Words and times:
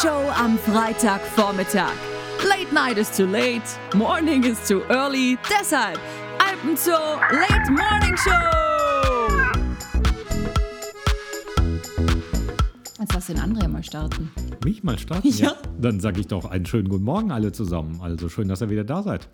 Show 0.00 0.30
am 0.34 0.58
Freitagvormittag. 0.58 1.92
Late 2.48 2.72
night 2.72 2.96
is 2.96 3.14
too 3.14 3.26
late, 3.26 3.60
morning 3.94 4.44
is 4.44 4.58
too 4.66 4.82
early. 4.88 5.36
Deshalb 5.50 5.98
Alpenzoo 6.38 7.20
Late 7.30 7.70
Morning 7.70 8.16
Show. 8.16 8.30
Jetzt 12.98 13.12
lass 13.12 13.26
den 13.26 13.40
André 13.40 13.68
mal 13.68 13.84
starten. 13.84 14.30
Mich 14.64 14.82
mal 14.82 14.98
starten? 14.98 15.28
Ja. 15.28 15.52
Dann 15.78 16.00
sage 16.00 16.20
ich 16.20 16.28
doch 16.28 16.46
einen 16.46 16.64
schönen 16.64 16.88
guten 16.88 17.04
Morgen 17.04 17.30
alle 17.30 17.52
zusammen. 17.52 18.00
Also 18.00 18.30
schön, 18.30 18.48
dass 18.48 18.62
ihr 18.62 18.70
wieder 18.70 18.84
da 18.84 19.02
seid. 19.02 19.28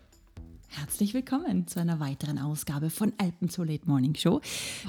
Herzlich 0.68 1.14
willkommen 1.14 1.66
zu 1.66 1.80
einer 1.80 2.00
weiteren 2.00 2.38
Ausgabe 2.38 2.90
von 2.90 3.12
Alpenzoo 3.18 3.62
Late 3.62 3.86
Morning 3.86 4.14
Show. 4.14 4.40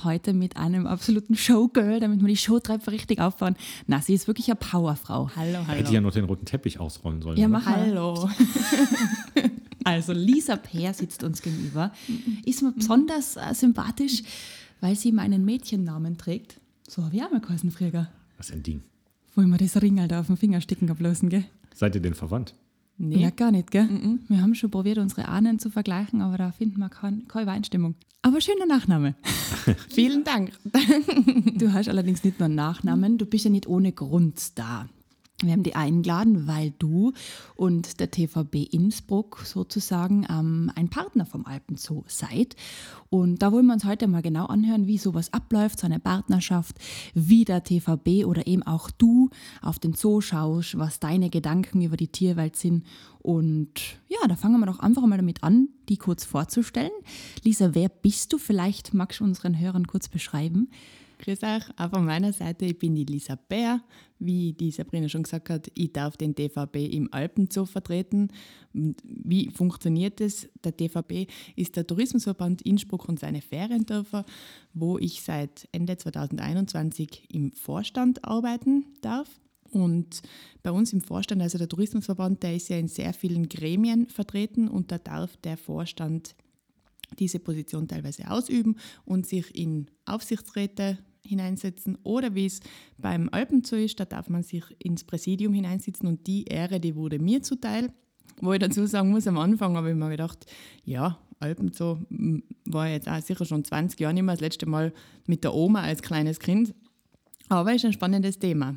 Heute 0.03 0.33
mit 0.33 0.57
einem 0.57 0.85
absoluten 0.85 1.35
Showgirl, 1.35 1.99
damit 1.99 2.19
wir 2.21 2.27
die 2.27 2.37
Showtreppe 2.37 2.91
richtig 2.91 3.19
aufbauen. 3.19 3.55
Na, 3.85 4.01
sie 4.01 4.13
ist 4.13 4.27
wirklich 4.27 4.47
eine 4.47 4.55
Powerfrau. 4.55 5.29
Hallo, 5.35 5.59
hallo. 5.67 5.79
Hätte 5.79 5.93
ja 5.93 6.01
noch 6.01 6.11
den 6.11 6.25
roten 6.25 6.45
Teppich 6.45 6.79
ausrollen 6.79 7.21
sollen. 7.21 7.37
Ja, 7.37 7.45
oder? 7.45 7.59
mach 7.59 7.65
Hallo. 7.65 8.29
also 9.83 10.13
Lisa 10.13 10.57
Peer 10.57 10.93
sitzt 10.93 11.23
uns 11.23 11.41
gegenüber. 11.41 11.93
Ist 12.45 12.63
mir 12.63 12.71
besonders 12.71 13.37
äh, 13.37 13.53
sympathisch, 13.53 14.23
weil 14.81 14.95
sie 14.95 15.11
meinen 15.11 15.45
Mädchennamen 15.45 16.17
trägt. 16.17 16.59
So 16.87 17.03
habe 17.03 17.15
ich 17.15 17.23
auch 17.23 17.31
mal 17.31 17.41
geheißen 17.41 17.71
früher. 17.71 18.09
Was 18.37 18.49
ist 18.49 18.55
ein 18.55 18.63
Ding? 18.63 18.83
Wo 19.35 19.41
ich 19.41 19.47
mir 19.47 19.57
das 19.57 19.81
Ring 19.81 19.99
halt 19.99 20.13
auf 20.13 20.27
den 20.27 20.37
Finger 20.37 20.59
stecken 20.59 20.89
habe 20.89 21.03
lassen, 21.03 21.29
gell? 21.29 21.45
Seid 21.73 21.95
ihr 21.95 22.01
denn 22.01 22.15
verwandt? 22.15 22.55
Nee. 22.99 23.17
Ja, 23.17 23.29
gar 23.29 23.51
nicht, 23.51 23.69
gell? 23.71 23.87
Wir 24.27 24.41
haben 24.41 24.55
schon 24.55 24.71
probiert, 24.71 24.97
unsere 24.97 25.27
Ahnen 25.27 25.59
zu 25.59 25.69
vergleichen, 25.69 26.21
aber 26.21 26.37
da 26.37 26.51
finden 26.51 26.79
wir 26.79 26.89
kein, 26.89 27.27
keine 27.27 27.43
Übereinstimmung. 27.43 27.95
Aber 28.23 28.41
schöner 28.41 28.65
Nachname. 28.65 29.15
Vielen 29.89 30.23
Dank. 30.23 30.51
Du 31.55 31.73
hast 31.73 31.87
allerdings 31.89 32.23
nicht 32.23 32.39
nur 32.39 32.45
einen 32.47 32.55
Nachnamen, 32.55 33.17
du 33.17 33.25
bist 33.25 33.45
ja 33.45 33.51
nicht 33.51 33.67
ohne 33.67 33.91
Grund 33.91 34.57
da. 34.57 34.89
Wir 35.43 35.51
haben 35.51 35.61
dich 35.61 35.75
eingeladen, 35.75 36.47
weil 36.47 36.73
du 36.79 37.13
und 37.53 37.99
der 37.99 38.09
TVB 38.09 38.73
Innsbruck 38.73 39.41
sozusagen 39.45 40.25
ähm, 40.31 40.71
ein 40.73 40.89
Partner 40.89 41.27
vom 41.27 41.45
Alpenzoo 41.45 42.03
seid. 42.07 42.55
Und 43.11 43.43
da 43.43 43.51
wollen 43.51 43.67
wir 43.67 43.73
uns 43.73 43.85
heute 43.85 44.07
mal 44.07 44.23
genau 44.23 44.47
anhören, 44.47 44.87
wie 44.87 44.97
sowas 44.97 45.31
abläuft, 45.33 45.79
so 45.79 45.85
eine 45.85 45.99
Partnerschaft, 45.99 46.77
wie 47.13 47.45
der 47.45 47.63
TVB 47.63 48.25
oder 48.25 48.47
eben 48.47 48.63
auch 48.63 48.89
du 48.89 49.29
auf 49.61 49.77
den 49.77 49.93
Zoo 49.93 50.21
schaust, 50.21 50.79
was 50.79 50.99
deine 50.99 51.29
Gedanken 51.29 51.83
über 51.83 51.97
die 51.97 52.07
Tierwelt 52.07 52.55
sind. 52.55 52.83
Und 53.19 53.99
ja, 54.07 54.27
da 54.27 54.35
fangen 54.35 54.59
wir 54.59 54.65
doch 54.65 54.79
einfach 54.79 55.05
mal 55.05 55.17
damit 55.17 55.43
an, 55.43 55.69
die 55.87 55.97
kurz 55.97 56.23
vorzustellen. 56.23 56.89
Lisa, 57.43 57.75
wer 57.75 57.89
bist 57.89 58.33
du? 58.33 58.39
Vielleicht 58.39 58.95
magst 58.95 59.19
du 59.19 59.23
unseren 59.23 59.59
Hörern 59.59 59.85
kurz 59.85 60.09
beschreiben. 60.09 60.69
Grüß 61.19 61.41
euch, 61.43 61.63
auch 61.77 61.89
von 61.89 62.05
meiner 62.05 62.31
Seite, 62.31 62.65
ich 62.65 62.77
bin 62.77 62.93
die 62.93 63.05
Lisa 63.05 63.35
Bär. 63.35 63.81
Wie 64.19 64.53
die 64.53 64.71
Sabrina 64.71 65.09
schon 65.09 65.23
gesagt 65.23 65.49
hat, 65.49 65.71
ich 65.75 65.93
darf 65.93 66.17
den 66.17 66.33
DVB 66.33 66.75
im 66.91 67.11
Alpenzoo 67.11 67.65
vertreten. 67.65 68.29
Wie 68.73 69.49
funktioniert 69.51 70.19
das? 70.19 70.47
Der 70.63 70.71
DVB 70.71 71.29
ist 71.55 71.75
der 71.75 71.85
Tourismusverband 71.85 72.61
Innsbruck 72.63 73.07
und 73.07 73.19
seine 73.19 73.41
Feriendörfer, 73.41 74.25
wo 74.73 74.97
ich 74.97 75.21
seit 75.21 75.67
Ende 75.71 75.97
2021 75.97 77.25
im 77.31 77.51
Vorstand 77.51 78.23
arbeiten 78.23 78.85
darf. 79.01 79.29
Und 79.71 80.21
bei 80.63 80.71
uns 80.71 80.93
im 80.93 81.01
Vorstand, 81.01 81.41
also 81.41 81.57
der 81.57 81.69
Tourismusverband, 81.69 82.41
der 82.41 82.55
ist 82.55 82.69
ja 82.69 82.77
in 82.77 82.87
sehr 82.87 83.13
vielen 83.13 83.49
Gremien 83.49 84.07
vertreten 84.07 84.67
und 84.67 84.91
da 84.91 84.97
darf 84.97 85.37
der 85.37 85.57
Vorstand 85.57 86.35
diese 87.19 87.39
Position 87.39 87.87
teilweise 87.87 88.29
ausüben 88.29 88.75
und 89.05 89.25
sich 89.25 89.55
in 89.55 89.87
Aufsichtsräte 90.05 90.97
hineinsetzen 91.21 91.97
oder 92.03 92.35
wie 92.35 92.45
es 92.45 92.59
beim 92.97 93.29
Alpenzoo 93.31 93.75
ist, 93.75 93.99
da 93.99 94.05
darf 94.05 94.29
man 94.29 94.43
sich 94.43 94.63
ins 94.79 95.03
Präsidium 95.03 95.53
hineinsetzen 95.53 96.07
und 96.07 96.25
die 96.27 96.45
Ehre, 96.45 96.79
die 96.79 96.95
wurde 96.95 97.19
mir 97.19 97.41
zuteil. 97.43 97.91
Wo 98.39 98.53
ich 98.53 98.59
dazu 98.59 98.85
sagen 98.85 99.09
muss, 99.09 99.27
am 99.27 99.37
Anfang 99.37 99.75
habe 99.75 99.89
ich 99.89 99.95
mir 99.95 100.09
gedacht, 100.09 100.45
ja, 100.83 101.17
Alpenzoo 101.39 101.99
war 102.65 102.87
jetzt 102.87 103.09
auch 103.09 103.21
sicher 103.21 103.45
schon 103.45 103.63
20 103.63 103.99
Jahre 103.99 104.13
nicht 104.13 104.23
mehr 104.23 104.35
das 104.35 104.41
letzte 104.41 104.67
Mal 104.67 104.93
mit 105.25 105.43
der 105.43 105.53
Oma 105.53 105.81
als 105.81 106.01
kleines 106.01 106.39
Kind. 106.39 106.73
Aber 107.49 107.73
ist 107.73 107.85
ein 107.85 107.93
spannendes 107.93 108.39
Thema. 108.39 108.75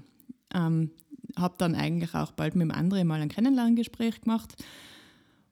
Ähm, 0.54 0.90
habe 1.36 1.54
dann 1.58 1.74
eigentlich 1.74 2.14
auch 2.14 2.32
bald 2.32 2.54
mit 2.54 2.68
dem 2.68 2.70
anderen 2.70 3.06
mal 3.06 3.20
ein 3.20 3.28
Kennenlerngespräch 3.28 4.22
gemacht. 4.22 4.54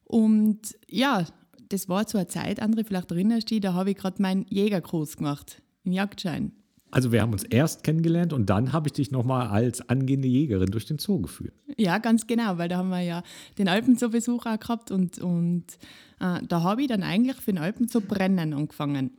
Und 0.04 0.76
ja, 0.88 1.26
das 1.68 1.88
war 1.88 2.06
zu 2.06 2.18
einer 2.18 2.28
Zeit, 2.28 2.62
André, 2.62 2.84
vielleicht 2.84 3.10
erinnerst 3.10 3.50
du 3.50 3.54
dich, 3.54 3.60
da 3.60 3.74
habe 3.74 3.90
ich 3.90 3.96
gerade 3.96 4.20
meinen 4.22 4.46
Jägerkurs 4.48 5.16
gemacht, 5.16 5.62
im 5.84 5.92
Jagdschein. 5.92 6.52
Also 6.90 7.12
wir 7.12 7.20
haben 7.20 7.32
uns 7.32 7.44
erst 7.44 7.84
kennengelernt 7.84 8.32
und 8.32 8.48
dann 8.48 8.72
habe 8.72 8.88
ich 8.88 8.94
dich 8.94 9.10
nochmal 9.10 9.48
als 9.48 9.86
angehende 9.88 10.26
Jägerin 10.26 10.70
durch 10.70 10.86
den 10.86 10.98
Zoo 10.98 11.20
geführt. 11.20 11.52
Ja, 11.76 11.98
ganz 11.98 12.26
genau, 12.26 12.56
weil 12.56 12.68
da 12.68 12.78
haben 12.78 12.88
wir 12.88 13.00
ja 13.00 13.22
den 13.58 13.68
Alpenzoo-Besuch 13.68 14.46
auch 14.46 14.58
gehabt 14.58 14.90
und, 14.90 15.18
und 15.18 15.64
äh, 16.20 16.40
da 16.46 16.62
habe 16.62 16.82
ich 16.82 16.88
dann 16.88 17.02
eigentlich 17.02 17.36
für 17.36 17.52
den 17.52 17.58
Alpenzoo 17.58 18.00
brennen 18.00 18.54
angefangen. 18.54 19.10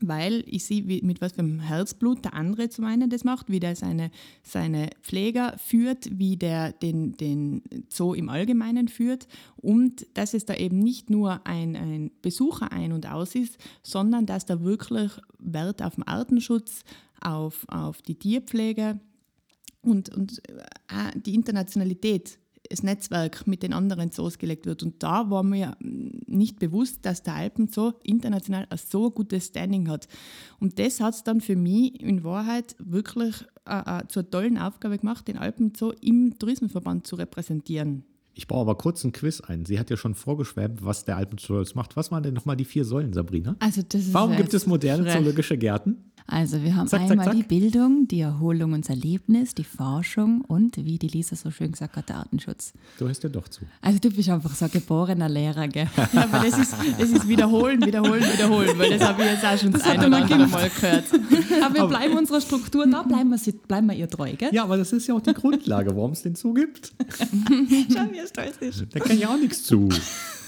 Weil 0.00 0.44
ich 0.46 0.64
sehe, 0.64 0.82
mit 1.02 1.20
was 1.20 1.32
für 1.32 1.40
einem 1.40 1.60
Herzblut 1.60 2.24
der 2.24 2.34
andere 2.34 2.68
zum 2.68 2.84
einen 2.84 3.10
das 3.10 3.24
macht, 3.24 3.50
wie 3.50 3.60
der 3.60 3.76
seine, 3.76 4.10
seine 4.42 4.90
Pfleger 5.02 5.56
führt, 5.58 6.18
wie 6.18 6.36
der 6.36 6.72
den, 6.72 7.16
den 7.16 7.62
Zoo 7.88 8.14
im 8.14 8.28
Allgemeinen 8.28 8.88
führt. 8.88 9.26
Und 9.56 10.06
dass 10.14 10.34
es 10.34 10.44
da 10.44 10.54
eben 10.54 10.78
nicht 10.78 11.10
nur 11.10 11.46
ein, 11.46 11.76
ein 11.76 12.10
Besucher 12.22 12.72
ein- 12.72 12.92
und 12.92 13.08
aus 13.08 13.34
ist, 13.34 13.58
sondern 13.82 14.26
dass 14.26 14.46
da 14.46 14.62
wirklich 14.62 15.12
Wert 15.38 15.82
auf 15.82 15.96
den 15.96 16.06
Artenschutz, 16.06 16.82
auf, 17.20 17.66
auf 17.68 18.02
die 18.02 18.14
Tierpflege 18.14 19.00
und, 19.82 20.14
und 20.14 20.42
äh, 20.48 21.18
die 21.18 21.34
Internationalität 21.34 22.38
das 22.70 22.82
Netzwerk 22.82 23.46
mit 23.46 23.62
den 23.62 23.72
anderen 23.72 24.10
Zoos 24.10 24.38
gelegt 24.38 24.66
wird. 24.66 24.82
Und 24.82 25.02
da 25.02 25.30
war 25.30 25.42
mir 25.42 25.76
nicht 25.80 26.58
bewusst, 26.58 27.00
dass 27.02 27.22
der 27.22 27.34
Alpenzoo 27.34 27.92
international 28.02 28.66
ein 28.70 28.78
so 28.78 29.10
gutes 29.10 29.46
Standing 29.46 29.88
hat. 29.88 30.08
Und 30.60 30.78
das 30.78 31.00
hat 31.00 31.14
es 31.14 31.24
dann 31.24 31.40
für 31.40 31.56
mich 31.56 32.00
in 32.00 32.24
Wahrheit 32.24 32.76
wirklich 32.78 33.44
äh, 33.66 34.00
äh, 34.00 34.08
zur 34.08 34.28
tollen 34.30 34.58
Aufgabe 34.58 34.98
gemacht, 34.98 35.28
den 35.28 35.38
Alpenzoo 35.38 35.92
im 36.00 36.38
Tourismusverband 36.38 37.06
zu 37.06 37.16
repräsentieren. 37.16 38.04
Ich 38.34 38.46
baue 38.46 38.60
aber 38.60 38.76
kurz 38.76 39.02
ein 39.02 39.10
Quiz 39.10 39.40
ein. 39.40 39.64
Sie 39.64 39.80
hat 39.80 39.90
ja 39.90 39.96
schon 39.96 40.14
vorgeschwärmt, 40.14 40.84
was 40.84 41.04
der 41.04 41.16
Alpenzoo 41.16 41.56
alles 41.56 41.74
macht. 41.74 41.96
Was 41.96 42.12
waren 42.12 42.22
denn 42.22 42.34
nochmal 42.34 42.56
die 42.56 42.64
vier 42.64 42.84
Säulen, 42.84 43.12
Sabrina? 43.12 43.56
Also 43.58 43.82
das 43.82 44.02
ist 44.02 44.14
Warum 44.14 44.36
gibt 44.36 44.54
es 44.54 44.66
moderne 44.66 45.10
zoologische 45.10 45.58
Gärten? 45.58 46.07
Also 46.30 46.62
wir 46.62 46.76
haben 46.76 46.86
Zack, 46.88 47.00
zack, 47.00 47.10
einmal 47.12 47.26
zack. 47.26 47.36
die 47.36 47.42
Bildung, 47.42 48.06
die 48.06 48.20
Erholung 48.20 48.74
und 48.74 48.84
das 48.84 48.90
Erlebnis, 48.90 49.54
die 49.54 49.64
Forschung 49.64 50.42
und, 50.42 50.76
wie 50.76 50.98
die 50.98 51.08
Lisa 51.08 51.34
so 51.36 51.50
schön 51.50 51.72
gesagt 51.72 51.96
hat, 51.96 52.10
der 52.10 52.16
Artenschutz. 52.16 52.74
Du 52.98 53.06
hörst 53.06 53.22
ja 53.22 53.30
doch 53.30 53.48
zu. 53.48 53.62
Also 53.80 53.98
du 53.98 54.10
bist 54.10 54.28
einfach 54.28 54.54
so 54.54 54.66
ein 54.66 54.70
geborener 54.70 55.28
Lehrer, 55.30 55.66
gell? 55.68 55.88
Ja, 56.12 56.24
aber 56.24 56.44
das 56.44 56.58
ist, 56.58 56.74
das 56.98 57.10
ist 57.10 57.28
wiederholen, 57.28 57.84
wiederholen, 57.84 58.22
wiederholen, 58.22 58.78
weil 58.78 58.98
das 58.98 59.08
habe 59.08 59.22
ich 59.22 59.30
jetzt 59.30 59.44
auch 59.46 59.58
schon 59.58 59.72
das 59.72 59.82
eine 59.84 60.06
oder 60.06 60.16
andere 60.18 60.46
Mal 60.46 60.68
gehört. 60.68 61.04
Aber 61.64 61.74
wir 61.74 61.86
bleiben 61.86 62.18
unserer 62.18 62.42
Struktur, 62.42 62.86
da 62.86 63.02
bleiben 63.04 63.30
wir, 63.30 63.52
bleiben 63.66 63.86
wir 63.86 63.94
ihr 63.94 64.08
treu, 64.08 64.34
gell? 64.36 64.50
Ja, 64.52 64.64
aber 64.64 64.76
das 64.76 64.92
ist 64.92 65.06
ja 65.06 65.14
auch 65.14 65.22
die 65.22 65.32
Grundlage, 65.32 65.96
warum 65.96 66.12
es 66.12 66.22
den 66.22 66.34
Zoo 66.34 66.52
gibt. 66.52 66.92
Schau, 67.18 68.12
wie 68.12 68.18
er 68.18 68.26
stolz 68.26 68.58
ist. 68.60 68.84
Da 68.90 69.00
kann 69.00 69.18
ja 69.18 69.28
auch 69.28 69.38
nichts 69.38 69.64
zu. 69.64 69.88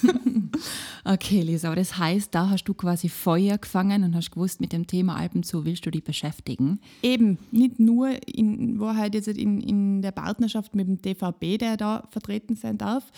Okay, 1.04 1.40
Lisa, 1.42 1.68
aber 1.68 1.76
das 1.76 1.96
heißt, 1.96 2.34
da 2.34 2.50
hast 2.50 2.64
du 2.64 2.74
quasi 2.74 3.08
Feuer 3.08 3.58
gefangen 3.58 4.04
und 4.04 4.14
hast 4.14 4.30
gewusst, 4.30 4.60
mit 4.60 4.72
dem 4.72 4.86
Thema 4.86 5.16
Alpenzoo 5.16 5.64
willst 5.64 5.86
du 5.86 5.90
dich 5.90 6.04
beschäftigen. 6.04 6.80
Eben, 7.02 7.38
nicht 7.50 7.80
nur 7.80 8.10
in 8.28 8.78
Wahrheit 8.78 9.14
jetzt 9.14 9.28
in, 9.28 9.60
in 9.60 10.02
der 10.02 10.12
Partnerschaft 10.12 10.74
mit 10.74 10.86
dem 10.86 11.00
DVB, 11.00 11.58
der 11.58 11.76
da 11.76 12.06
vertreten 12.10 12.54
sein 12.54 12.76
darf, 12.76 13.10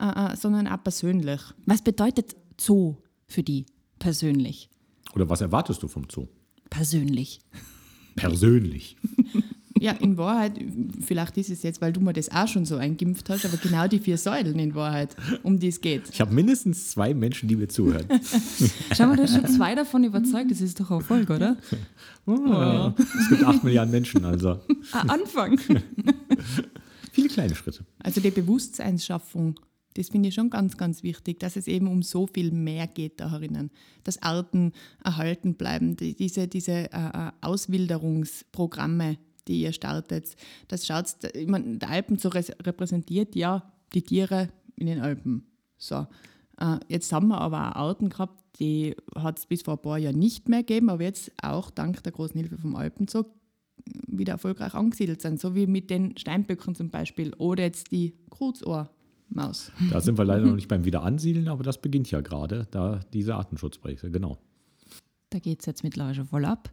äh, 0.00 0.32
äh, 0.32 0.36
sondern 0.36 0.66
auch 0.66 0.82
persönlich. 0.82 1.40
Was 1.66 1.82
bedeutet 1.82 2.36
Zoo 2.60 2.96
für 3.26 3.42
die 3.42 3.66
persönlich? 3.98 4.68
Oder 5.14 5.28
was 5.30 5.40
erwartest 5.40 5.82
du 5.82 5.88
vom 5.88 6.06
Zoo? 6.10 6.26
Persönlich. 6.70 7.40
Persönlich. 8.16 8.96
Ja, 9.80 9.92
in 9.92 10.16
Wahrheit, 10.16 10.52
vielleicht 11.00 11.36
ist 11.36 11.50
es 11.50 11.62
jetzt, 11.62 11.80
weil 11.80 11.92
du 11.92 12.00
mir 12.00 12.12
das 12.12 12.30
auch 12.30 12.48
schon 12.48 12.64
so 12.64 12.76
eingimpft 12.76 13.28
hast, 13.30 13.44
aber 13.44 13.56
genau 13.56 13.86
die 13.86 13.98
vier 13.98 14.18
Säulen 14.18 14.58
in 14.58 14.74
Wahrheit, 14.74 15.14
um 15.42 15.58
die 15.58 15.68
es 15.68 15.80
geht. 15.80 16.08
Ich 16.12 16.20
habe 16.20 16.34
mindestens 16.34 16.90
zwei 16.90 17.14
Menschen, 17.14 17.48
die 17.48 17.56
mir 17.56 17.68
zuhören. 17.68 18.06
Schau 18.96 19.06
mal, 19.06 19.16
du 19.16 19.22
hast 19.22 19.34
schon 19.34 19.46
zwei 19.46 19.74
davon 19.74 20.04
überzeugt, 20.04 20.50
das 20.50 20.60
ist 20.60 20.80
doch 20.80 20.90
Erfolg, 20.90 21.30
oder? 21.30 21.56
Oh. 22.26 22.92
Es 23.20 23.28
gibt 23.28 23.44
acht 23.44 23.64
Milliarden 23.64 23.92
Menschen, 23.92 24.24
also 24.24 24.60
Ah, 24.92 25.04
Anfang. 25.08 25.58
viele 27.12 27.28
kleine 27.28 27.54
Schritte. 27.54 27.84
Also 27.98 28.20
die 28.20 28.30
Bewusstseinsschaffung, 28.30 29.58
das 29.94 30.08
finde 30.08 30.28
ich 30.28 30.34
schon 30.34 30.50
ganz, 30.50 30.76
ganz 30.76 31.02
wichtig, 31.02 31.40
dass 31.40 31.56
es 31.56 31.66
eben 31.66 31.88
um 31.88 32.02
so 32.02 32.26
viel 32.26 32.52
mehr 32.52 32.86
geht 32.86 33.20
da 33.20 33.30
herinnen. 33.32 33.70
Dass 34.04 34.22
Arten 34.22 34.72
erhalten 35.02 35.54
bleiben, 35.54 35.96
die, 35.96 36.14
diese, 36.14 36.46
diese 36.48 36.72
äh, 36.72 36.86
äh, 36.92 37.30
Auswilderungsprogramme, 37.40 39.18
die 39.48 39.62
ihr 39.62 39.72
startet. 39.72 40.36
Das 40.68 40.86
schaut, 40.86 41.06
ich 41.34 41.48
meine, 41.48 41.78
der 41.78 41.90
Alpen 41.90 42.18
so 42.18 42.28
repräsentiert 42.28 43.34
ja 43.34 43.72
die 43.94 44.02
Tiere 44.02 44.48
in 44.76 44.86
den 44.86 45.00
Alpen. 45.00 45.46
So. 45.76 46.06
Äh, 46.60 46.78
jetzt 46.88 47.12
haben 47.12 47.28
wir 47.28 47.40
aber 47.40 47.70
auch 47.70 47.88
Arten 47.88 48.10
gehabt, 48.10 48.44
die 48.60 48.96
hat 49.14 49.38
es 49.38 49.46
bis 49.46 49.62
vor 49.62 49.74
ein 49.74 49.82
paar 49.82 49.98
Jahren 49.98 50.18
nicht 50.18 50.48
mehr 50.48 50.60
gegeben, 50.62 50.90
aber 50.90 51.04
jetzt 51.04 51.32
auch 51.42 51.70
dank 51.70 52.02
der 52.02 52.12
großen 52.12 52.38
Hilfe 52.38 52.58
vom 52.58 52.76
Alpenzoo 52.76 53.24
wieder 54.06 54.34
erfolgreich 54.34 54.74
angesiedelt 54.74 55.22
sind, 55.22 55.40
so 55.40 55.54
wie 55.54 55.66
mit 55.66 55.90
den 55.90 56.16
Steinböcken 56.16 56.74
zum 56.74 56.90
Beispiel 56.90 57.32
oder 57.34 57.62
jetzt 57.62 57.92
die 57.92 58.14
Kreuzohrmaus. 58.30 59.72
Da 59.90 60.00
sind 60.00 60.18
wir 60.18 60.24
leider 60.24 60.46
noch 60.46 60.56
nicht 60.56 60.68
beim 60.68 60.84
Wiederansiedeln, 60.84 61.48
aber 61.48 61.62
das 61.62 61.80
beginnt 61.80 62.10
ja 62.10 62.20
gerade, 62.20 62.66
da 62.70 63.00
diese 63.12 63.36
Artenschutzprojekte, 63.36 64.10
genau. 64.10 64.38
Da 65.30 65.38
geht 65.38 65.60
es 65.60 65.66
jetzt 65.66 65.84
mittlerweile 65.84 66.16
schon 66.16 66.26
voll 66.26 66.44
ab. 66.44 66.70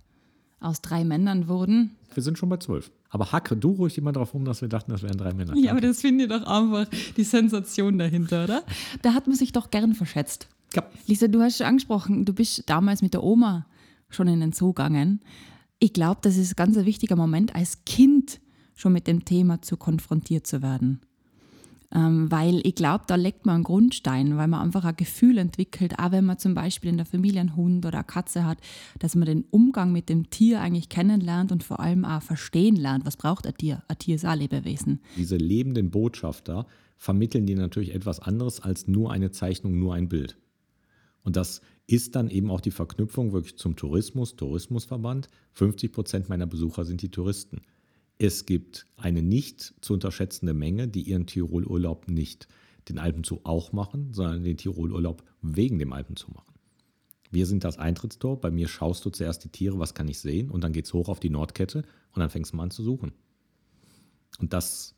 Aus 0.66 0.82
drei 0.82 1.04
Männern 1.04 1.48
wurden. 1.48 1.92
Wir 2.16 2.24
sind 2.24 2.40
schon 2.40 2.50
bei 2.50 2.58
zwölf. 2.58 2.90
Aber 3.10 3.32
hacke 3.32 3.56
du 3.56 3.72
ruhig 3.74 4.00
immer 4.00 4.12
darauf 4.12 4.34
rum, 4.34 4.46
dass 4.46 4.62
wir 4.62 4.68
dachten, 4.68 4.92
das 4.92 5.04
wären 5.04 5.18
drei 5.18 5.32
Männer. 5.32 5.56
Ja, 5.56 5.72
aber 5.72 5.82
das 5.82 6.02
finde 6.02 6.24
ich 6.24 6.30
doch 6.30 6.44
einfach 6.48 6.88
die 7.16 7.24
Sensation 7.24 8.00
dahinter, 8.00 8.46
oder? 8.46 8.64
Da 9.04 9.14
hat 9.14 9.28
man 9.28 9.36
sich 9.36 9.52
doch 9.52 9.70
gern 9.70 9.94
verschätzt. 9.94 10.48
Ja. 10.74 10.84
Lisa, 11.06 11.28
du 11.28 11.40
hast 11.40 11.58
schon 11.58 11.68
angesprochen, 11.68 12.26
du 12.26 12.34
bist 12.34 12.64
damals 12.68 13.04
mit 13.04 13.14
der 13.14 13.24
Oma 13.24 13.68
schon 14.10 14.28
in 14.28 14.40
den 14.40 14.54
Zoo 14.54 14.74
gegangen. 14.74 15.22
Ich 15.78 15.94
glaube, 15.94 16.20
das 16.24 16.36
ist 16.36 16.54
ein 16.54 16.56
ganz 16.56 16.76
wichtiger 16.78 17.16
Moment, 17.16 17.56
als 17.56 17.86
Kind 17.86 18.40
schon 18.74 18.94
mit 18.94 19.06
dem 19.06 19.24
Thema 19.24 19.62
zu 19.62 19.78
konfrontiert 19.78 20.48
zu 20.48 20.64
werden. 20.64 21.00
Ähm, 21.94 22.32
weil 22.32 22.62
ich 22.66 22.76
glaube, 22.76 23.04
da 23.08 23.16
legt 23.16 23.46
man 23.46 23.56
einen 23.56 23.64
Grundstein, 23.64 24.38
weil 24.38 24.48
man 24.48 24.62
einfach 24.62 24.86
ein 24.86 24.96
Gefühl 24.96 25.38
entwickelt, 25.38 26.00
auch 26.00 26.12
wenn 26.12 26.26
man 26.26 26.40
zum 26.40 26.54
Beispiel 26.54 26.90
in 26.90 26.98
der 26.98 27.06
Familie 27.06 27.42
einen 27.42 27.56
Hund 27.56 27.86
oder 27.86 28.00
eine 28.00 28.06
Katze 28.06 28.46
hat, 28.46 28.58
dass 29.00 29.16
man 29.16 29.26
den 29.26 29.46
Umgang 29.52 29.92
mit 29.92 30.10
dem 30.10 30.30
Tier 30.30 30.62
eigentlich 30.62 30.90
kennenlernt 30.90 31.52
und 31.52 31.64
vor 31.64 31.80
allem 31.80 32.06
auch 32.06 32.22
verstehen 32.22 32.76
lernt, 32.76 33.06
was 33.06 33.18
braucht 33.18 33.46
ein 33.46 33.56
Tier. 33.56 33.84
Ein 33.88 34.00
Tier 34.00 34.16
ist 34.16 34.26
ein 34.26 34.40
Lebewesen. 34.40 35.00
Diese 35.16 35.38
lebenden 35.38 35.92
Botschafter 35.92 36.66
vermitteln 36.98 37.46
dir 37.46 37.58
natürlich 37.58 37.94
etwas 37.94 38.20
anderes 38.20 38.62
als 38.62 38.88
nur 38.88 39.12
eine 39.12 39.32
Zeichnung, 39.32 39.78
nur 39.78 39.94
ein 39.94 40.10
Bild. 40.10 40.38
Und 41.24 41.36
das 41.36 41.62
ist 41.88 42.16
dann 42.16 42.30
eben 42.30 42.50
auch 42.50 42.62
die 42.62 42.72
Verknüpfung 42.72 43.32
wirklich 43.32 43.58
zum 43.58 43.76
Tourismus, 43.76 44.36
Tourismusverband. 44.36 45.28
50 45.54 45.92
Prozent 45.92 46.30
meiner 46.30 46.48
Besucher 46.48 46.86
sind 46.86 47.02
die 47.02 47.10
Touristen. 47.10 47.62
Es 48.18 48.46
gibt 48.46 48.86
eine 48.98 49.22
nicht 49.22 49.74
zu 49.82 49.94
unterschätzende 49.94 50.54
Menge, 50.54 50.88
die 50.88 51.02
ihren 51.02 51.26
Tirolurlaub 51.26 52.08
nicht 52.08 52.48
den 52.88 53.00
Alpenzoo 53.00 53.42
auch 53.44 53.74
machen, 53.74 54.14
sondern 54.14 54.44
den 54.44 54.58
Tirolurlaub 54.58 55.24
wegen 55.42 55.80
dem 55.80 55.92
Alpenzoo 55.92 56.32
machen. 56.32 56.54
Wir 57.32 57.46
sind 57.46 57.64
das 57.64 57.78
Eintrittstor. 57.78 58.40
Bei 58.40 58.52
mir 58.52 58.68
schaust 58.68 59.04
du 59.04 59.10
zuerst 59.10 59.44
die 59.44 59.50
Tiere, 59.50 59.80
was 59.80 59.94
kann 59.94 60.08
ich 60.08 60.20
sehen? 60.20 60.50
Und 60.50 60.64
dann 60.64 60.72
geht 60.72 60.86
es 60.86 60.94
hoch 60.94 61.10
auf 61.10 61.20
die 61.20 61.30
Nordkette 61.30 61.80
und 62.14 62.20
dann 62.20 62.30
fängst 62.30 62.54
du 62.54 62.58
mal 62.58 62.64
an 62.64 62.72
zu 62.72 62.84
suchen. 62.84 63.12
Und 64.40 64.54
das 64.54 64.96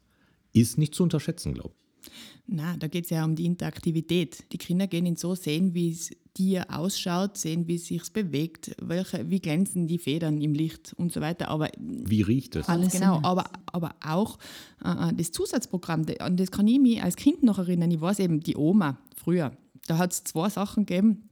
ist 0.54 0.78
nicht 0.78 0.94
zu 0.94 1.04
unterschätzen, 1.04 1.54
glaube 1.54 1.74
ich. 1.78 2.12
Na, 2.46 2.78
da 2.78 2.88
geht 2.88 3.06
es 3.06 3.10
ja 3.10 3.26
um 3.26 3.36
die 3.36 3.46
Interaktivität. 3.46 4.46
Die 4.52 4.58
Kinder 4.58 4.88
gehen 4.88 5.06
in 5.06 5.16
so 5.16 5.36
sehen, 5.36 5.74
wie 5.74 5.92
es 5.92 6.16
Tier 6.38 6.68
ausschaut, 6.70 7.36
sehen, 7.36 7.68
wie 7.68 7.76
es 7.76 7.88
sich 7.88 8.14
bewegt, 8.14 8.76
welche, 8.80 9.28
wie 9.28 9.40
glänzen 9.40 9.88
die 9.88 9.98
Federn 9.98 10.40
im 10.40 10.54
Licht 10.54 10.94
und 10.96 11.12
so 11.12 11.20
weiter. 11.20 11.48
Aber 11.48 11.68
Wie 11.80 12.22
riecht 12.22 12.56
es? 12.56 12.70
Alles 12.70 12.94
genau, 12.94 13.20
aber, 13.24 13.46
aber 13.66 13.96
auch 14.06 14.38
äh, 14.86 15.14
das 15.16 15.32
Zusatzprogramm, 15.32 16.06
an 16.20 16.38
das 16.38 16.52
kann 16.52 16.68
ich 16.68 16.80
mich 16.80 17.02
als 17.02 17.16
Kind 17.16 17.42
noch 17.42 17.58
erinnern. 17.58 17.90
Ich 17.90 18.00
weiß 18.00 18.20
eben, 18.20 18.42
die 18.42 18.56
Oma 18.56 19.00
früher, 19.16 19.52
da 19.88 19.98
hat 19.98 20.14
es 20.14 20.26
zwei 20.26 20.48
Sachen 20.50 20.86
gegeben. 20.86 21.24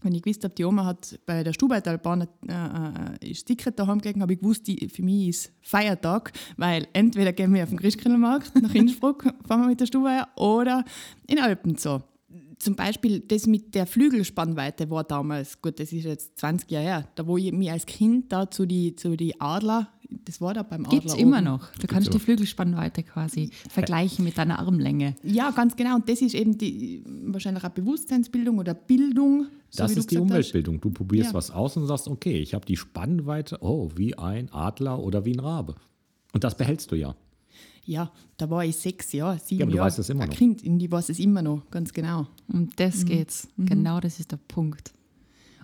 Wenn 0.00 0.14
ich 0.14 0.22
gewusst 0.22 0.44
habe, 0.44 0.54
die 0.54 0.64
Oma 0.64 0.86
hat 0.86 1.20
bei 1.26 1.44
der 1.44 1.52
Stubaitalbahn 1.52 2.26
äh, 2.48 3.28
äh, 3.28 3.34
Sticker 3.34 3.70
daheim 3.70 4.00
gelegen, 4.00 4.22
habe 4.22 4.32
ich 4.32 4.40
gewusst, 4.40 4.66
die, 4.66 4.88
für 4.88 5.02
mich 5.02 5.28
ist 5.28 5.52
Feiertag, 5.60 6.32
weil 6.56 6.88
entweder 6.94 7.34
gehen 7.34 7.52
wir 7.52 7.64
auf 7.64 7.68
den 7.68 7.78
Christkindlmarkt 7.80 8.62
nach 8.62 8.74
Innsbruck, 8.74 9.24
fahren 9.46 9.60
wir 9.60 9.68
mit 9.68 9.80
der 9.80 9.86
Stubaier, 9.86 10.28
oder 10.36 10.86
in 11.26 11.38
Alpenzoo. 11.38 12.00
Zum 12.64 12.76
Beispiel 12.76 13.20
das 13.20 13.46
mit 13.46 13.74
der 13.74 13.86
Flügelspannweite 13.86 14.88
war 14.88 15.04
damals, 15.04 15.60
gut, 15.60 15.78
das 15.78 15.92
ist 15.92 16.04
jetzt 16.04 16.38
20 16.38 16.70
Jahre 16.70 16.84
her, 16.86 17.08
da 17.14 17.26
wo 17.26 17.36
ich 17.36 17.52
mich 17.52 17.70
als 17.70 17.84
Kind 17.84 18.32
da 18.32 18.50
zu 18.50 18.64
die, 18.64 18.96
zu 18.96 19.16
die 19.16 19.38
Adler, 19.38 19.88
das 20.24 20.40
war 20.40 20.54
da 20.54 20.62
beim 20.62 20.86
Adler 20.86 20.90
Gibt 21.00 21.10
es 21.10 21.14
immer 21.14 21.40
noch. 21.42 21.70
Du 21.72 21.86
kannst 21.86 22.08
die 22.08 22.12
immer. 22.12 22.20
Flügelspannweite 22.24 23.02
quasi 23.02 23.50
vergleichen 23.68 24.24
mit 24.24 24.38
deiner 24.38 24.60
Armlänge. 24.60 25.16
Ja, 25.22 25.50
ganz 25.50 25.76
genau. 25.76 25.96
Und 25.96 26.08
das 26.08 26.22
ist 26.22 26.34
eben 26.34 26.56
die 26.56 27.02
wahrscheinlich 27.26 27.64
auch 27.64 27.70
Bewusstseinsbildung 27.70 28.58
oder 28.58 28.72
Bildung. 28.74 29.46
so 29.68 29.82
Das 29.82 29.90
wie 29.90 29.94
du 29.94 30.00
ist 30.00 30.10
die. 30.12 30.18
Umweltbildung. 30.18 30.80
Du 30.80 30.90
probierst 30.90 31.30
Ja. 31.30 31.34
was 31.34 31.50
aus 31.50 31.76
und 31.76 31.86
sagst, 31.86 32.08
okay, 32.08 32.38
ich 32.38 32.54
habe 32.54 32.64
die 32.64 32.76
Spannweite, 32.76 33.58
oh, 33.60 33.90
wie 33.96 34.16
ein 34.16 34.50
Adler 34.52 35.00
oder 35.00 35.24
wie 35.24 35.34
ein 35.34 35.40
Rabe. 35.40 35.74
Und 36.32 36.44
das 36.44 36.56
behältst 36.56 36.90
du 36.92 36.96
ja. 36.96 37.14
Ja, 37.86 38.10
da 38.36 38.48
war 38.48 38.64
ich 38.64 38.76
sechs 38.76 39.12
Jahre, 39.12 39.38
sieben 39.38 39.60
Ja, 39.60 39.64
aber 39.64 39.70
du 39.72 39.76
Jahre. 39.76 39.86
weißt 39.88 39.98
es 39.98 40.08
immer 40.08 40.24
ein 40.24 40.30
noch. 40.30 40.36
Kind, 40.36 40.64
und 40.64 40.80
ich 40.80 40.90
weiß 40.90 41.08
es 41.10 41.18
immer 41.18 41.42
noch, 41.42 41.70
ganz 41.70 41.92
genau. 41.92 42.26
Um 42.48 42.70
das 42.76 43.04
geht's. 43.04 43.48
Genau 43.58 44.00
das 44.00 44.20
ist 44.20 44.32
der 44.32 44.38
Punkt. 44.38 44.92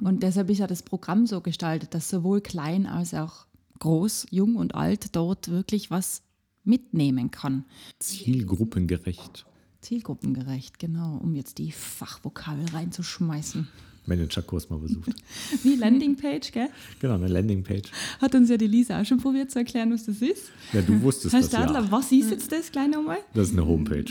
Und 0.00 0.22
deshalb 0.22 0.50
ist 0.50 0.58
ja 0.58 0.66
das 0.66 0.82
Programm 0.82 1.26
so 1.26 1.40
gestaltet, 1.40 1.94
dass 1.94 2.08
sowohl 2.08 2.40
klein 2.40 2.86
als 2.86 3.14
auch 3.14 3.46
groß, 3.80 4.26
jung 4.30 4.56
und 4.56 4.74
alt 4.74 5.14
dort 5.16 5.48
wirklich 5.48 5.90
was 5.90 6.22
mitnehmen 6.64 7.30
kann. 7.30 7.64
Zielgruppengerecht. 7.98 9.46
Zielgruppengerecht, 9.80 10.78
genau, 10.78 11.16
um 11.22 11.34
jetzt 11.34 11.58
die 11.58 11.72
Fachvokabel 11.72 12.66
reinzuschmeißen. 12.72 13.68
Managerkurs 14.06 14.70
mal 14.70 14.78
besucht. 14.78 15.10
Wie 15.62 15.76
Landingpage, 15.76 16.52
gell? 16.52 16.68
genau, 16.98 17.14
eine 17.14 17.28
Landingpage. 17.28 17.90
Hat 18.20 18.34
uns 18.34 18.50
ja 18.50 18.56
die 18.56 18.66
Lisa 18.66 19.00
auch 19.00 19.04
schon 19.04 19.18
probiert 19.18 19.50
zu 19.50 19.58
erklären, 19.58 19.92
was 19.92 20.06
das 20.06 20.22
ist. 20.22 20.50
Ja, 20.72 20.82
du 20.82 21.00
wusstest 21.02 21.32
Herr 21.32 21.40
das 21.40 21.50
Stadler, 21.50 21.82
ja. 21.82 21.90
was 21.90 22.10
ist 22.12 22.30
jetzt 22.30 22.50
das, 22.52 22.72
gleich 22.72 22.88
nochmal? 22.88 23.18
Das 23.34 23.48
ist 23.48 23.52
eine 23.52 23.66
Homepage. 23.66 24.04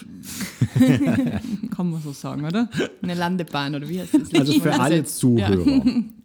Kann 1.76 1.90
man 1.92 2.02
so 2.02 2.12
sagen, 2.12 2.46
oder? 2.46 2.70
Eine 3.02 3.16
Landebahn 3.16 3.76
oder 3.76 3.90
wie 3.90 4.00
heißt 4.00 4.14
das? 4.14 4.34
Also 4.34 4.60
für 4.60 4.80
alle 4.80 5.04
Ja. 5.38 5.50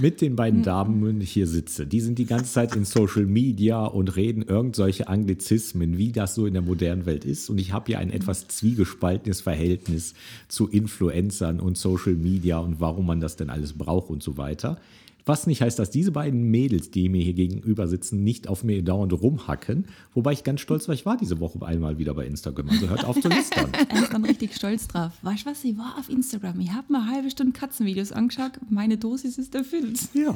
Mit 0.00 0.20
den 0.20 0.36
beiden 0.36 0.62
Damen, 0.62 1.18
die 1.18 1.24
ich 1.24 1.32
hier 1.32 1.46
sitze, 1.46 1.86
die 1.86 2.00
sind 2.00 2.18
die 2.18 2.26
ganze 2.26 2.52
Zeit 2.52 2.74
in 2.74 2.84
Social 2.84 3.26
Media 3.26 3.84
und 3.84 4.16
reden 4.16 4.42
irgendwelche 4.42 5.08
Anglizismen, 5.08 5.98
wie 5.98 6.12
das 6.12 6.34
so 6.34 6.46
in 6.46 6.54
der 6.54 6.62
modernen 6.62 7.06
Welt 7.06 7.24
ist. 7.24 7.48
Und 7.48 7.58
ich 7.58 7.72
habe 7.72 7.92
ja 7.92 7.98
ein 7.98 8.10
etwas 8.10 8.48
zwiegespaltenes 8.48 9.40
Verhältnis 9.40 10.14
zu 10.48 10.68
Influencern 10.68 11.60
und 11.60 11.78
Social 11.78 12.14
Media 12.14 12.58
und 12.58 12.80
warum 12.80 13.06
man 13.06 13.20
das 13.20 13.36
denn 13.36 13.50
alles 13.50 13.72
braucht 13.72 14.10
und 14.10 14.22
so 14.22 14.36
weiter. 14.36 14.78
Was 15.26 15.46
nicht 15.46 15.62
heißt, 15.62 15.78
dass 15.78 15.90
diese 15.90 16.12
beiden 16.12 16.42
Mädels, 16.50 16.90
die 16.90 17.08
mir 17.08 17.22
hier 17.22 17.32
gegenüber 17.32 17.88
sitzen, 17.88 18.22
nicht 18.24 18.46
auf 18.46 18.62
mir 18.62 18.82
dauernd 18.82 19.12
rumhacken. 19.14 19.86
Wobei 20.12 20.32
ich 20.32 20.44
ganz 20.44 20.60
stolz 20.60 20.86
war, 20.86 20.94
ich 20.94 21.06
war 21.06 21.16
diese 21.16 21.40
Woche 21.40 21.64
einmal 21.64 21.96
wieder 21.96 22.12
bei 22.12 22.26
Instagram. 22.26 22.68
Also 22.68 22.90
hört 22.90 23.06
auf 23.06 23.18
zu 23.18 23.28
lästern. 23.28 23.72
Er 23.88 24.02
ist 24.02 24.12
dann 24.12 24.24
richtig 24.26 24.54
stolz 24.54 24.86
drauf. 24.86 25.12
Weißt 25.22 25.46
du 25.46 25.50
was? 25.50 25.64
Ich 25.64 25.78
war 25.78 25.96
auf 25.98 26.10
Instagram. 26.10 26.60
Ich 26.60 26.72
habe 26.72 26.92
mir 26.92 26.98
eine 27.00 27.10
halbe 27.10 27.30
Stunde 27.30 27.58
Katzenvideos 27.58 28.12
angeschaut. 28.12 28.52
Meine 28.68 28.98
Dosis 28.98 29.38
ist 29.38 29.54
erfüllt. 29.54 29.98
Ja, 30.12 30.34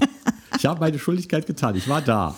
ich 0.56 0.64
habe 0.64 0.80
meine 0.80 0.98
Schuldigkeit 0.98 1.46
getan. 1.46 1.76
Ich 1.76 1.86
war 1.86 2.00
da. 2.00 2.34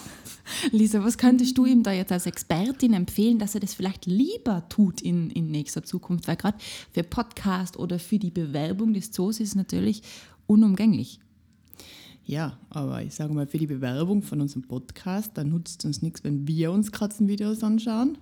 Lisa, 0.73 1.05
was 1.05 1.19
könntest 1.19 1.57
du 1.57 1.67
ihm 1.67 1.85
da 1.85 1.93
jetzt 1.93 2.11
als 2.11 2.27
Expertin 2.27 2.95
empfehlen, 2.95 3.39
dass 3.39 3.55
er 3.55 3.61
das 3.61 3.75
vielleicht 3.75 4.07
lieber 4.07 4.69
tut 4.69 5.01
in, 5.01 5.31
in 5.31 5.53
nächster 5.53 5.85
Zukunft? 5.85 6.27
Weil 6.27 6.37
gerade 6.37 6.59
für 6.93 7.05
Podcast 7.05 7.77
oder 7.77 8.01
für 8.01 8.19
die 8.19 8.33
Bewerbung 8.33 8.93
des 8.93 9.13
Zoos 9.13 9.39
ist 9.39 9.51
es 9.51 9.55
natürlich 9.55 10.03
unumgänglich. 10.49 11.21
Ja, 12.25 12.59
aber 12.69 13.03
ich 13.03 13.15
sage 13.15 13.35
mal, 13.35 13.47
für 13.47 13.59
die 13.59 13.67
Bewerbung 13.67 14.23
von 14.23 14.41
unserem 14.41 14.63
Podcast, 14.63 15.33
da 15.35 15.45
nutzt 15.45 15.85
uns 15.85 16.03
nichts, 16.03 16.23
wenn 16.23 16.47
wir 16.47 16.71
uns 16.71 16.93
Katzenvideos 16.93 17.63
anschauen. 17.65 18.19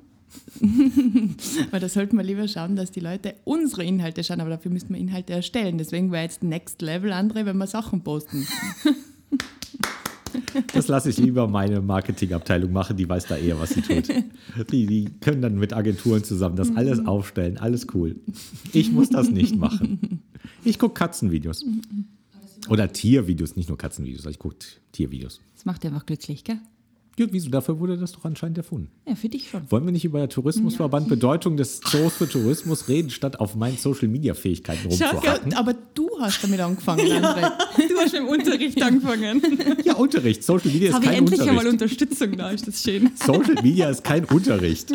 Weil 1.71 1.81
da 1.81 1.89
sollten 1.89 2.17
wir 2.17 2.25
lieber 2.25 2.49
schauen, 2.49 2.77
dass 2.77 2.91
die 2.91 3.01
Leute 3.01 3.35
unsere 3.45 3.85
Inhalte 3.85 4.23
schauen, 4.23 4.41
aber 4.41 4.51
dafür 4.51 4.71
müssen 4.71 4.91
wir 4.91 4.99
Inhalte 4.99 5.33
erstellen. 5.33 5.79
Deswegen 5.79 6.13
wäre 6.13 6.23
jetzt 6.23 6.43
Next 6.43 6.83
Level 6.83 7.13
andere, 7.13 7.47
wenn 7.47 7.57
wir 7.57 7.67
Sachen 7.67 8.03
posten. 8.03 8.47
Das 10.73 10.89
lasse 10.89 11.11
ich 11.11 11.19
lieber 11.19 11.49
meine 11.49 11.81
Marketingabteilung 11.81 12.73
machen, 12.73 12.97
die 12.97 13.09
weiß 13.09 13.27
da 13.27 13.37
eher, 13.37 13.59
was 13.59 13.71
sie 13.71 13.83
tut. 13.83 14.09
Die, 14.71 14.87
die 14.87 15.11
können 15.21 15.43
dann 15.43 15.59
mit 15.59 15.73
Agenturen 15.73 16.25
zusammen 16.25 16.57
das 16.57 16.75
alles 16.77 17.05
aufstellen, 17.07 17.59
alles 17.59 17.87
cool. 17.95 18.17
Ich 18.73 18.91
muss 18.91 19.11
das 19.11 19.31
nicht 19.31 19.57
machen. 19.57 20.23
Ich 20.65 20.79
gucke 20.79 20.95
Katzenvideos. 20.95 21.65
Oder 22.69 22.93
Tiervideos, 22.93 23.57
nicht 23.57 23.69
nur 23.69 23.79
Katzenvideos, 23.79 24.27
ich 24.27 24.39
gucke 24.39 24.57
Tiervideos. 24.93 25.41
Das 25.55 25.65
macht 25.65 25.85
einfach 25.87 26.07
glücklich, 26.07 26.45
gell? 26.45 26.61
Ja, 27.19 27.27
wieso? 27.31 27.51
Dafür 27.51 27.81
wurde 27.81 27.99
das 27.99 28.13
doch 28.13 28.25
anscheinend 28.25 28.59
erfunden. 28.59 28.91
Ja, 29.07 29.15
für 29.15 29.29
dich 29.29 29.51
schon. 29.51 29.63
Wollen 29.71 29.85
wir 29.85 29.93
nicht 29.93 30.05
über 30.05 30.29
Tourismusverband, 30.29 31.09
Bedeutung 31.09 31.57
des 31.57 31.81
Zoos 31.81 32.15
für 32.15 32.29
Tourismus 32.29 32.89
reden, 32.89 33.11
statt 33.11 33.41
auf 33.41 33.57
meinen 33.57 33.77
Social-Media-Fähigkeiten 33.77 34.89
Ja, 34.91 35.11
rumzuhacken? 35.11 35.55
aber 35.55 35.75
du 35.95 36.09
hast 36.21 36.43
damit 36.45 36.61
angefangen, 36.61 37.01
André. 37.01 37.51
Du 37.89 37.97
hast 37.99 38.13
mit 38.13 38.23
dem 38.23 38.29
Unterricht 38.29 38.83
angefangen. 38.83 39.43
Ja, 39.85 39.95
Unterricht. 39.97 40.45
Social 40.45 40.71
Media 40.71 40.89
ist 40.89 40.95
habe 40.95 41.05
ich 41.05 41.11
kein 41.11 41.19
endlich 41.21 41.41
einmal 41.41 41.67
Unterricht. 41.67 42.01
Unterstützung 42.03 42.37
da, 42.37 42.51
ist 42.51 42.67
das 42.69 42.83
schön. 42.83 43.11
Social 43.27 43.63
Media 43.63 43.89
ist 43.91 44.05
kein 44.05 44.25
Unterricht. 44.27 44.93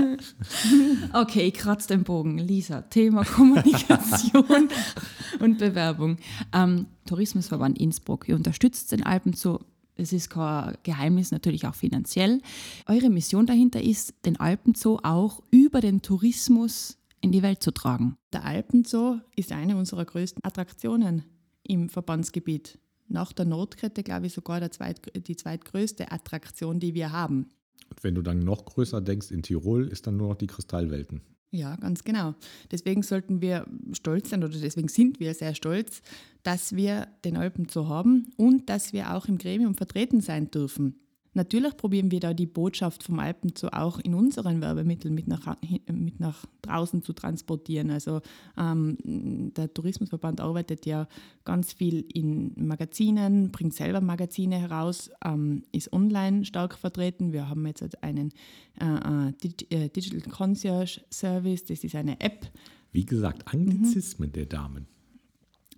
Okay, 1.13 1.47
ich 1.47 1.53
kratze 1.55 1.89
den 1.89 2.03
Bogen. 2.03 2.37
Lisa, 2.37 2.81
Thema 2.83 3.23
Kommunikation 3.25 4.69
und 5.39 5.57
Bewerbung. 5.57 6.17
Ähm, 6.53 6.85
Tourismusverband 7.05 7.77
Innsbruck, 7.79 8.27
ihr 8.29 8.35
unterstützt 8.35 8.91
den 8.91 9.03
Alpenzoo. 9.03 9.59
Es 9.95 10.13
ist 10.13 10.29
kein 10.29 10.75
Geheimnis, 10.83 11.31
natürlich 11.31 11.67
auch 11.67 11.75
finanziell. 11.75 12.41
Eure 12.87 13.09
Mission 13.09 13.45
dahinter 13.45 13.81
ist, 13.81 14.13
den 14.25 14.39
Alpenzoo 14.39 14.99
auch 15.03 15.41
über 15.51 15.81
den 15.81 16.01
Tourismus 16.01 16.97
in 17.21 17.31
die 17.31 17.43
Welt 17.43 17.63
zu 17.63 17.71
tragen. 17.71 18.17
Der 18.33 18.43
Alpenzoo 18.43 19.19
ist 19.35 19.51
eine 19.51 19.77
unserer 19.77 20.05
größten 20.05 20.43
Attraktionen 20.43 21.23
im 21.63 21.89
Verbandsgebiet. 21.89 22.79
Nach 23.07 23.31
der 23.31 23.45
Nordkette, 23.45 24.03
glaube 24.03 24.27
ich, 24.27 24.33
sogar 24.33 24.59
der 24.59 24.71
zweit, 24.71 24.99
die 25.27 25.35
zweitgrößte 25.35 26.11
Attraktion, 26.11 26.79
die 26.79 26.93
wir 26.95 27.11
haben. 27.11 27.49
Und 27.89 28.03
wenn 28.03 28.15
du 28.15 28.21
dann 28.21 28.39
noch 28.39 28.65
größer 28.65 29.01
denkst, 29.01 29.31
in 29.31 29.43
Tirol 29.43 29.87
ist 29.87 30.07
dann 30.07 30.17
nur 30.17 30.29
noch 30.29 30.35
die 30.35 30.47
Kristallwelten. 30.47 31.21
Ja, 31.53 31.75
ganz 31.75 32.03
genau. 32.03 32.33
Deswegen 32.71 33.03
sollten 33.03 33.39
wir 33.39 33.67
stolz 33.91 34.31
sein 34.31 34.43
oder 34.43 34.57
deswegen 34.57 34.87
sind 34.87 35.19
wir 35.19 35.35
sehr 35.35 35.53
stolz, 35.53 36.01
dass 36.41 36.75
wir 36.75 37.07
den 37.23 37.37
Alpen 37.37 37.69
zu 37.69 37.87
haben 37.87 38.33
und 38.37 38.71
dass 38.71 38.91
wir 38.91 39.13
auch 39.13 39.27
im 39.27 39.37
Gremium 39.37 39.75
vertreten 39.75 40.19
sein 40.19 40.49
dürfen. 40.49 40.95
Natürlich 41.35 41.75
probieren 41.77 42.11
wir 42.11 42.19
da 42.19 42.33
die 42.33 42.45
Botschaft 42.45 43.03
vom 43.03 43.19
Alpenzoo 43.19 43.69
auch 43.71 43.99
in 43.99 44.13
unseren 44.13 44.61
Werbemitteln 44.61 45.15
mit 45.15 45.27
nach, 45.27 45.57
mit 45.91 46.19
nach 46.19 46.45
draußen 46.61 47.01
zu 47.01 47.13
transportieren. 47.13 47.89
Also 47.89 48.21
ähm, 48.57 48.97
der 49.03 49.73
Tourismusverband 49.73 50.41
arbeitet 50.41 50.85
ja 50.85 51.07
ganz 51.43 51.73
viel 51.73 52.05
in 52.13 52.53
Magazinen, 52.55 53.51
bringt 53.51 53.73
selber 53.73 53.99
Magazine 53.99 54.57
heraus, 54.57 55.09
ähm, 55.25 55.63
ist 55.71 55.91
online 55.91 56.45
stark 56.45 56.77
vertreten. 56.77 57.33
Wir 57.33 57.49
haben 57.49 57.65
jetzt 57.65 58.03
einen 58.03 58.31
äh, 58.79 59.29
äh, 59.29 59.89
Digital 59.89 60.21
Concierge 60.31 61.01
Service, 61.11 61.65
das 61.65 61.83
ist 61.83 61.95
eine 61.95 62.19
App. 62.21 62.51
Wie 62.91 63.05
gesagt, 63.05 63.51
Anglizismen 63.51 64.29
mhm. 64.29 64.33
der 64.33 64.45
Damen 64.45 64.87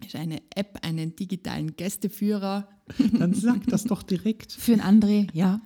ist 0.06 0.16
eine 0.16 0.42
App, 0.56 0.80
einen 0.82 1.16
digitalen 1.16 1.76
Gästeführer. 1.76 2.68
Dann 3.14 3.34
sag 3.34 3.66
das 3.68 3.84
doch 3.86 4.04
direkt. 4.04 4.52
Für 4.52 4.74
ein 4.74 4.82
André, 4.82 5.28
ja. 5.34 5.62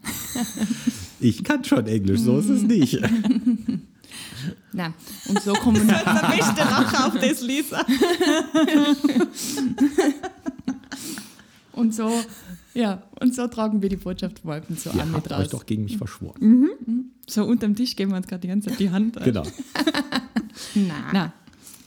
Ich 1.19 1.43
kann 1.43 1.63
schon 1.63 1.86
Englisch, 1.88 2.21
so 2.21 2.39
ist 2.39 2.50
es 2.50 2.63
nicht. 2.63 3.00
Nein, 4.71 4.93
und 5.27 5.41
so 5.41 5.53
kommunizieren 5.53 6.05
wir. 6.05 6.21
Der 6.21 6.38
beste 6.38 6.62
Lacher 6.62 7.07
auf 7.07 7.19
das, 7.19 7.41
Lisa. 7.41 7.86
und 11.74 11.93
so, 11.93 12.12
ja, 12.74 13.03
und 13.19 13.36
so 13.36 13.48
tragen 13.48 13.81
wir 13.81 13.89
die 13.89 13.98
Botschaft 13.98 14.39
vom 14.39 14.51
Alpen 14.51 14.77
so 14.77 14.91
Ihr 14.91 15.01
an 15.01 15.12
mit 15.12 15.29
raus. 15.29 15.39
euch 15.41 15.50
doch 15.50 15.65
gegen 15.65 15.83
mich 15.83 15.98
verschworen. 15.98 16.38
Mhm. 16.39 17.05
So 17.27 17.43
unterm 17.45 17.75
Tisch 17.75 17.95
geben 17.95 18.12
wir 18.12 18.17
uns 18.17 18.27
gerade 18.27 18.41
die 18.41 18.48
ganze 18.48 18.69
Zeit 18.69 18.79
die 18.79 18.89
Hand. 18.89 19.17
Genau. 19.24 19.43
Nein. 20.75 21.03
Na. 21.13 21.33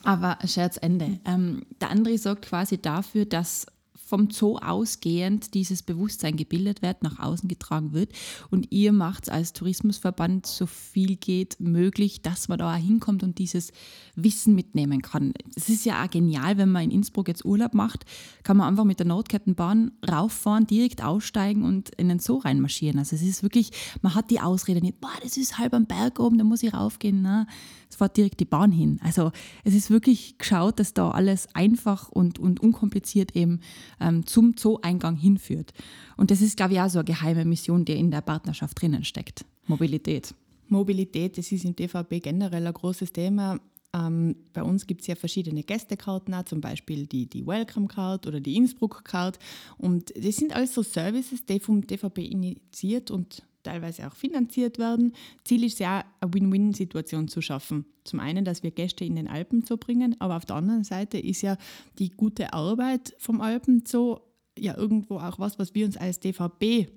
Aber 0.05 0.39
Scherzende. 0.47 1.21
Ähm, 1.25 1.63
der 1.81 1.91
André 1.93 2.19
sorgt 2.19 2.47
quasi 2.47 2.81
dafür, 2.81 3.25
dass 3.25 3.67
vom 4.13 4.29
Zoo 4.29 4.59
ausgehend 4.59 5.55
dieses 5.55 5.83
Bewusstsein 5.83 6.37
gebildet 6.37 6.83
wird, 6.83 7.03
nach 7.03 7.19
außen 7.19 7.49
getragen 7.49 7.95
wird. 7.95 8.13
Und 8.51 8.71
ihr 8.71 8.93
macht 8.93 9.23
es 9.23 9.29
als 9.31 9.55
Tourismusverband 9.55 10.45
so 10.45 10.67
viel 10.67 11.17
geht 11.17 11.59
möglich, 11.61 12.21
dass 12.21 12.47
man 12.47 12.59
da 12.59 12.77
hinkommt 12.77 13.23
und 13.23 13.39
dieses 13.39 13.73
Wissen 14.15 14.55
mitnehmen 14.55 15.01
kann. 15.01 15.33
Es 15.57 15.71
ist 15.71 15.87
ja 15.87 16.05
auch 16.05 16.11
genial, 16.11 16.59
wenn 16.59 16.71
man 16.71 16.83
in 16.83 16.91
Innsbruck 16.91 17.27
jetzt 17.27 17.47
Urlaub 17.47 17.73
macht, 17.73 18.05
kann 18.43 18.59
man 18.59 18.69
einfach 18.69 18.85
mit 18.85 18.99
der 18.99 19.07
Notkettenbahn 19.07 19.93
rauffahren, 20.07 20.67
direkt 20.67 21.03
aussteigen 21.03 21.65
und 21.65 21.89
in 21.95 22.11
den 22.11 22.19
Zoo 22.19 22.37
reinmarschieren. 22.37 22.99
Also 22.99 23.17
es 23.17 23.23
ist 23.23 23.43
wirklich, 23.43 23.71
man 24.03 24.15
hat 24.15 24.31
die 24.31 24.41
Ausrede 24.41 24.83
nicht, 24.83 25.01
boah, 25.01 25.09
das 25.23 25.39
ist 25.39 25.57
halb 25.57 25.73
am 25.73 25.87
Berg 25.87 26.21
oben, 26.21 26.37
da 26.37 26.45
muss 26.45 26.63
ich 26.63 26.75
raufgehen. 26.75 27.23
Na, 27.23 27.47
es 27.93 27.97
fährt 27.97 28.17
direkt 28.17 28.41
die 28.41 28.47
Bahn 28.47 28.73
hin. 28.73 28.99
Also 29.03 29.33
es 29.65 29.75
ist 29.75 29.91
wirklich 29.91 30.39
geschaut, 30.39 30.81
dass 30.81 30.95
da 30.95 31.11
alles 31.11 31.47
einfach 31.55 32.09
und, 32.09 32.39
und 32.39 32.61
unkompliziert 32.61 33.37
eben 33.37 33.61
ähm, 34.03 34.27
zum 34.27 34.55
Zoo-Eingang 34.59 35.17
hinführt. 35.17 35.73
Und 36.17 36.31
das 36.31 36.41
ist, 36.41 36.57
glaube 36.57 36.75
ich, 36.75 36.81
auch 36.81 36.91
so 36.91 36.99
eine 36.99 37.05
geheime 37.05 37.45
Mission, 37.45 37.85
die 37.85 37.99
in 37.99 38.11
der 38.11 38.21
Partnerschaft 38.21 38.81
drinnen 38.81 39.05
steckt. 39.05 39.45
Mobilität. 39.67 40.35
Mobilität, 40.69 41.39
das 41.39 41.53
ist 41.53 41.65
im 41.65 41.77
DVB 41.77 42.23
generell 42.23 42.67
ein 42.67 42.75
großes 42.75 43.13
Thema. 43.13 43.61
Ähm, 43.95 44.37
bei 44.55 44.63
uns 44.63 44.87
gibt 44.87 45.03
es 45.03 45.07
ja 45.07 45.15
verschiedene 45.15 45.63
Gästekarten, 45.63 46.33
auch, 46.35 46.45
zum 46.45 46.61
Beispiel 46.61 47.07
die, 47.07 47.27
die 47.27 47.47
Welcome 47.47 47.89
Card 47.89 48.27
oder 48.27 48.41
die 48.41 48.57
Innsbruck 48.57 49.05
Card. 49.05 49.39
Und 49.77 50.13
das 50.17 50.37
sind 50.37 50.55
also 50.55 50.83
Services, 50.83 51.45
die 51.45 51.61
vom 51.61 51.87
DVB 51.87 52.19
initiiert 52.19 53.11
und 53.11 53.43
teilweise 53.63 54.07
auch 54.07 54.15
finanziert 54.15 54.79
werden. 54.79 55.13
Ziel 55.45 55.65
ist 55.65 55.79
ja, 55.79 56.05
eine 56.21 56.35
Win-Win-Situation 56.35 57.29
zu 57.29 57.41
schaffen. 57.41 57.87
Zum 58.05 58.21
einen, 58.21 58.45
dass 58.45 58.63
wir 58.63 58.71
Gäste 58.71 59.05
in 59.05 59.17
den 59.17 59.29
Alpen 59.29 59.65
zu 59.65 59.77
bringen, 59.77 60.17
aber 60.19 60.37
auf 60.37 60.47
der 60.47 60.57
anderen 60.57 60.85
Seite 60.85 61.19
ist 61.19 61.43
ja 61.43 61.57
die 61.99 62.11
gute 62.11 62.53
Arbeit 62.53 63.15
vom 63.19 63.41
Alpenzoo 63.41 64.21
ja 64.59 64.77
irgendwo 64.77 65.19
auch 65.19 65.39
was, 65.39 65.59
was 65.59 65.75
wir 65.75 65.87
uns 65.87 65.97
als 65.97 66.21
DVB 66.21 66.91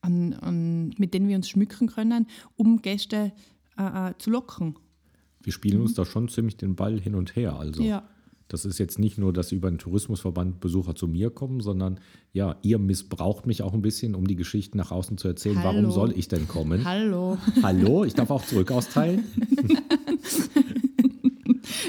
an, 0.00 0.32
an, 0.34 0.94
mit 0.98 1.14
denen 1.14 1.28
wir 1.28 1.36
uns 1.36 1.48
schmücken 1.48 1.88
können, 1.88 2.26
um 2.56 2.80
Gäste 2.80 3.32
äh, 3.76 4.10
äh, 4.10 4.14
zu 4.18 4.30
locken. 4.30 4.76
Wir 5.42 5.52
spielen 5.52 5.78
mhm. 5.78 5.84
uns 5.84 5.94
da 5.94 6.04
schon 6.04 6.28
ziemlich 6.28 6.56
den 6.56 6.76
Ball 6.76 7.00
hin 7.00 7.14
und 7.14 7.36
her. 7.36 7.54
Also 7.54 7.82
ja. 7.82 8.08
Das 8.48 8.64
ist 8.64 8.78
jetzt 8.78 8.98
nicht 8.98 9.18
nur, 9.18 9.34
dass 9.34 9.52
über 9.52 9.70
den 9.70 9.78
Tourismusverband 9.78 10.60
Besucher 10.60 10.94
zu 10.94 11.06
mir 11.06 11.28
kommen, 11.28 11.60
sondern 11.60 12.00
ja, 12.32 12.56
ihr 12.62 12.78
missbraucht 12.78 13.46
mich 13.46 13.62
auch 13.62 13.74
ein 13.74 13.82
bisschen, 13.82 14.14
um 14.14 14.26
die 14.26 14.36
Geschichten 14.36 14.78
nach 14.78 14.90
außen 14.90 15.18
zu 15.18 15.28
erzählen. 15.28 15.62
Hallo. 15.62 15.68
Warum 15.68 15.90
soll 15.90 16.12
ich 16.16 16.28
denn 16.28 16.48
kommen? 16.48 16.84
Hallo. 16.86 17.36
Hallo, 17.62 18.04
ich 18.04 18.14
darf 18.14 18.30
auch 18.30 18.44
zurück 18.44 18.70
austeilen. 18.70 19.24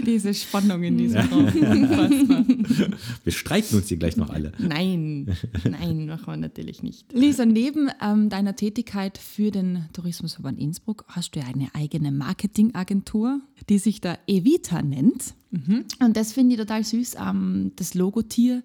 Diese 0.10 0.34
Spannung 0.34 0.82
in 0.82 0.98
diesem 0.98 1.22
Raum. 1.22 1.46
wir 3.24 3.32
streiten 3.32 3.76
uns 3.76 3.90
hier 3.90 3.98
gleich 3.98 4.18
noch 4.18 4.32
alle. 4.32 4.52
Nein, 4.58 5.38
nein, 5.64 6.08
machen 6.08 6.26
wir 6.26 6.38
natürlich 6.38 6.82
nicht. 6.82 7.14
Lisa, 7.14 7.46
neben 7.46 7.92
ähm, 8.02 8.30
deiner 8.30 8.56
Tätigkeit 8.56 9.20
für 9.20 9.52
den 9.52 9.86
Tourismusverband 9.94 10.60
Innsbruck 10.60 11.06
hast 11.08 11.36
du 11.36 11.40
ja 11.42 11.46
eine 11.46 11.70
eigene 11.76 12.12
Marketingagentur, 12.12 13.42
die 13.70 13.78
sich 13.78 14.02
da 14.02 14.18
Evita 14.26 14.82
nennt. 14.82 15.36
Mhm. 15.52 15.86
Und 16.04 16.18
das 16.18 16.34
finde 16.34 16.56
ich 16.56 16.60
total 16.60 16.84
süß. 16.84 17.16
Ähm, 17.16 17.74
das 17.76 17.94
Logotier 17.94 18.64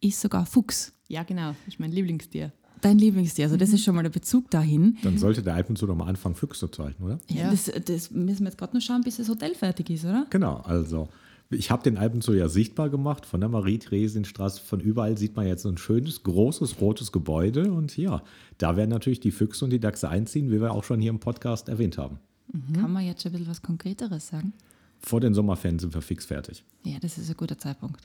ist 0.00 0.20
sogar 0.20 0.46
Fuchs. 0.46 0.94
Ja, 1.08 1.24
genau, 1.24 1.50
das 1.50 1.74
ist 1.74 1.80
mein 1.80 1.92
Lieblingstier. 1.92 2.52
Dein 2.80 2.98
Lieblingstier, 2.98 3.46
also 3.46 3.56
das 3.56 3.72
ist 3.72 3.82
schon 3.82 3.94
mal 3.94 4.02
der 4.02 4.10
Bezug 4.10 4.50
dahin. 4.50 4.98
Dann 5.02 5.18
sollte 5.18 5.42
der 5.42 5.54
Alpenzoo 5.54 5.86
doch 5.86 5.96
mal 5.96 6.06
anfangen, 6.06 6.34
Füchse 6.34 6.70
zu 6.70 6.84
halten, 6.84 7.02
oder? 7.02 7.18
Ja, 7.28 7.50
Das, 7.50 7.70
das, 7.84 8.10
müssen 8.10 8.40
wir 8.40 8.46
jetzt 8.48 8.58
gerade 8.58 8.76
noch 8.76 8.82
schauen, 8.82 9.02
bis 9.02 9.16
das 9.16 9.28
Hotel 9.28 9.54
fertig 9.54 9.90
ist, 9.90 10.04
oder? 10.04 10.26
Genau, 10.30 10.56
also 10.58 11.08
ich 11.50 11.70
habe 11.70 11.82
den 11.82 11.96
Alpenzoo 11.96 12.32
ja 12.32 12.48
sichtbar 12.48 12.90
gemacht, 12.90 13.24
von 13.24 13.40
der 13.40 13.48
Marie-Theresienstraße, 13.48 14.60
von 14.60 14.80
überall 14.80 15.16
sieht 15.16 15.36
man 15.36 15.46
jetzt 15.46 15.62
so 15.62 15.68
ein 15.68 15.78
schönes, 15.78 16.22
großes, 16.22 16.80
rotes 16.80 17.12
Gebäude 17.12 17.72
und 17.72 17.96
ja, 17.96 18.22
da 18.58 18.76
werden 18.76 18.90
natürlich 18.90 19.20
die 19.20 19.30
Füchse 19.30 19.64
und 19.64 19.70
die 19.70 19.80
Dachse 19.80 20.08
einziehen, 20.08 20.50
wie 20.50 20.60
wir 20.60 20.72
auch 20.72 20.84
schon 20.84 21.00
hier 21.00 21.10
im 21.10 21.20
Podcast 21.20 21.68
erwähnt 21.68 21.98
haben. 21.98 22.18
Mhm. 22.52 22.72
Kann 22.74 22.92
man 22.92 23.04
jetzt 23.04 23.22
schon 23.22 23.30
ein 23.30 23.34
bisschen 23.34 23.50
was 23.50 23.62
Konkreteres 23.62 24.28
sagen? 24.28 24.52
Vor 25.00 25.20
den 25.20 25.34
Sommerferien 25.34 25.78
sind 25.78 25.94
wir 25.94 26.02
fix 26.02 26.24
fertig. 26.26 26.64
Ja, 26.84 26.98
das 27.00 27.18
ist 27.18 27.30
ein 27.30 27.36
guter 27.36 27.58
Zeitpunkt. 27.58 28.00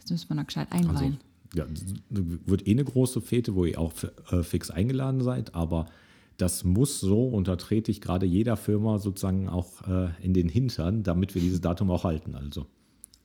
Das 0.00 0.10
müssen 0.10 0.28
wir 0.30 0.36
noch 0.36 0.46
gescheit 0.46 0.68
einweihen. 0.70 0.96
Also, 0.96 1.29
ja, 1.54 1.66
wird 2.08 2.66
eh 2.66 2.72
eine 2.72 2.84
große 2.84 3.20
Fete, 3.20 3.54
wo 3.54 3.64
ihr 3.64 3.78
auch 3.78 3.92
äh, 4.30 4.42
fix 4.42 4.70
eingeladen 4.70 5.20
seid, 5.22 5.54
aber 5.54 5.86
das 6.36 6.64
muss 6.64 7.00
so, 7.00 7.28
und 7.28 7.48
da 7.48 7.56
trete 7.56 7.90
ich 7.90 8.00
gerade 8.00 8.24
jeder 8.24 8.56
Firma 8.56 8.98
sozusagen 8.98 9.48
auch 9.48 9.86
äh, 9.86 10.08
in 10.22 10.32
den 10.32 10.48
Hintern, 10.48 11.02
damit 11.02 11.34
wir 11.34 11.42
dieses 11.42 11.60
Datum 11.60 11.90
auch 11.90 12.04
halten. 12.04 12.34
Also. 12.34 12.66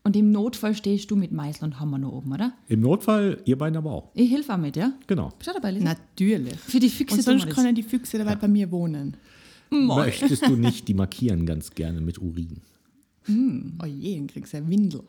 Und 0.03 0.15
im 0.15 0.31
Notfall 0.31 0.75
stehst 0.75 1.09
du 1.11 1.15
mit 1.15 1.31
Meißel 1.31 1.63
und 1.63 1.79
Hammer 1.79 1.97
noch 1.97 2.11
oben, 2.11 2.33
oder? 2.33 2.53
Im 2.67 2.81
Notfall, 2.81 3.41
ihr 3.45 3.57
beiden 3.57 3.77
aber 3.77 3.91
auch. 3.91 4.11
Ich 4.13 4.29
helfe 4.31 4.53
auch 4.53 4.57
mit, 4.57 4.75
ja? 4.75 4.93
Genau. 5.07 5.31
Bist 5.37 5.49
du 5.49 5.53
dabei, 5.53 5.71
Lisa? 5.71 5.85
Natürlich. 5.85 6.55
Für 6.57 6.79
die 6.79 6.89
Füchse. 6.89 7.15
Und 7.15 7.21
sonst 7.23 7.49
können 7.49 7.73
die 7.73 7.83
Füchse 7.83 8.17
dabei 8.17 8.31
ja. 8.31 8.37
bei 8.37 8.47
mir 8.47 8.69
wohnen. 8.71 9.17
Möchtest 9.71 10.45
du 10.47 10.55
nicht, 10.55 10.87
die 10.87 10.93
markieren 10.93 11.45
ganz 11.45 11.71
gerne 11.71 12.01
mit 12.01 12.19
Urin. 12.19 12.61
Mm. 13.27 13.79
Oh 13.81 13.85
je, 13.85 14.17
dann 14.17 14.27
kriegst 14.27 14.53
du 14.53 14.57
ja 14.57 14.67
Windel. 14.67 15.03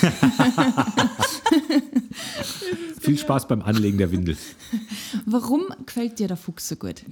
Viel 3.00 3.18
Spaß 3.18 3.48
beim 3.48 3.62
Anlegen 3.62 3.98
der 3.98 4.12
Windel. 4.12 4.36
Warum 5.26 5.64
gefällt 5.84 6.18
dir 6.18 6.28
der 6.28 6.36
Fuchs 6.36 6.68
so 6.68 6.76
gut? 6.76 7.04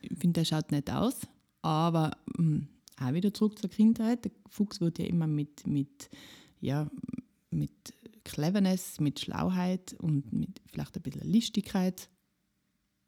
Ich 0.00 0.18
finde, 0.18 0.40
der 0.40 0.44
schaut 0.44 0.70
nicht 0.70 0.90
aus, 0.90 1.14
aber 1.62 2.16
mh, 2.36 2.38
hm, 2.38 2.68
auch 3.00 3.12
wieder 3.12 3.34
zurück 3.34 3.58
zur 3.58 3.70
Kindheit. 3.70 4.24
Der 4.24 4.32
Fuchs 4.48 4.80
wird 4.80 4.98
ja 4.98 5.06
immer 5.06 5.26
mit, 5.26 5.66
mit, 5.66 6.08
ja, 6.60 6.88
mit 7.50 7.72
Cleverness, 8.24 9.00
mit 9.00 9.20
Schlauheit 9.20 9.94
und 9.98 10.32
mit 10.32 10.60
vielleicht 10.66 10.96
ein 10.96 11.02
bisschen 11.02 11.30
Listigkeit 11.30 12.08